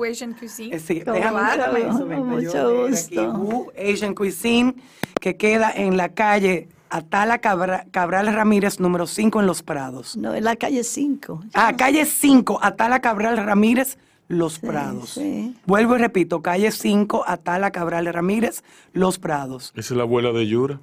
[0.10, 0.80] Asian Cuisine.
[0.80, 3.32] Sí, déjame mucho- eso, mucho gusto.
[3.34, 4.76] Wu Asian Cuisine,
[5.22, 10.18] que queda en la calle Atala Cabra- Cabral Ramírez, número 5 en Los Prados.
[10.18, 11.42] No, en la calle 5.
[11.54, 15.12] Ah, calle 5, Atala Cabral Ramírez, Los Prados.
[15.12, 15.56] sí.
[15.66, 18.64] Vuelvo y repito, calle 5, Atala Cabral Ramírez,
[18.94, 19.72] Los Prados.
[19.76, 20.80] Esa es la abuela de Yura.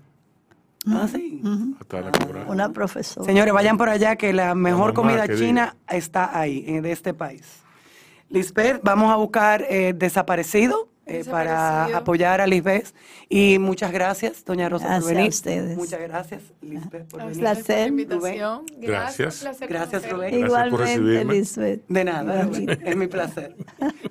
[0.87, 1.41] Ah, sí.
[1.81, 2.45] Hasta la cobra.
[2.47, 3.25] Una profesora.
[3.25, 7.43] Señores, vayan por allá que la mejor comida china está ahí, eh, de este país.
[8.29, 12.95] Lisbeth, vamos a buscar eh, Desaparecido, eh, para apoyar a Lisbeth.
[13.29, 15.27] Y muchas gracias, doña Rosa, Gracias por venir.
[15.27, 15.77] a ustedes.
[15.77, 17.33] Muchas gracias, Lisbeth, por venir.
[17.33, 18.67] ustedes por la placer, invitación.
[18.79, 19.35] Gracias.
[19.37, 20.11] un placer Gracias.
[20.11, 20.31] Rubén.
[20.31, 21.35] Gracias por Igualmente, recibirme.
[21.35, 21.83] Lisbeth.
[21.89, 22.49] De nada,
[22.85, 23.57] es mi placer.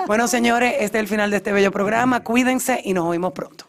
[0.07, 2.23] Bueno, señores, este es el final de este bello programa.
[2.23, 3.65] Cuídense y nos oímos pronto.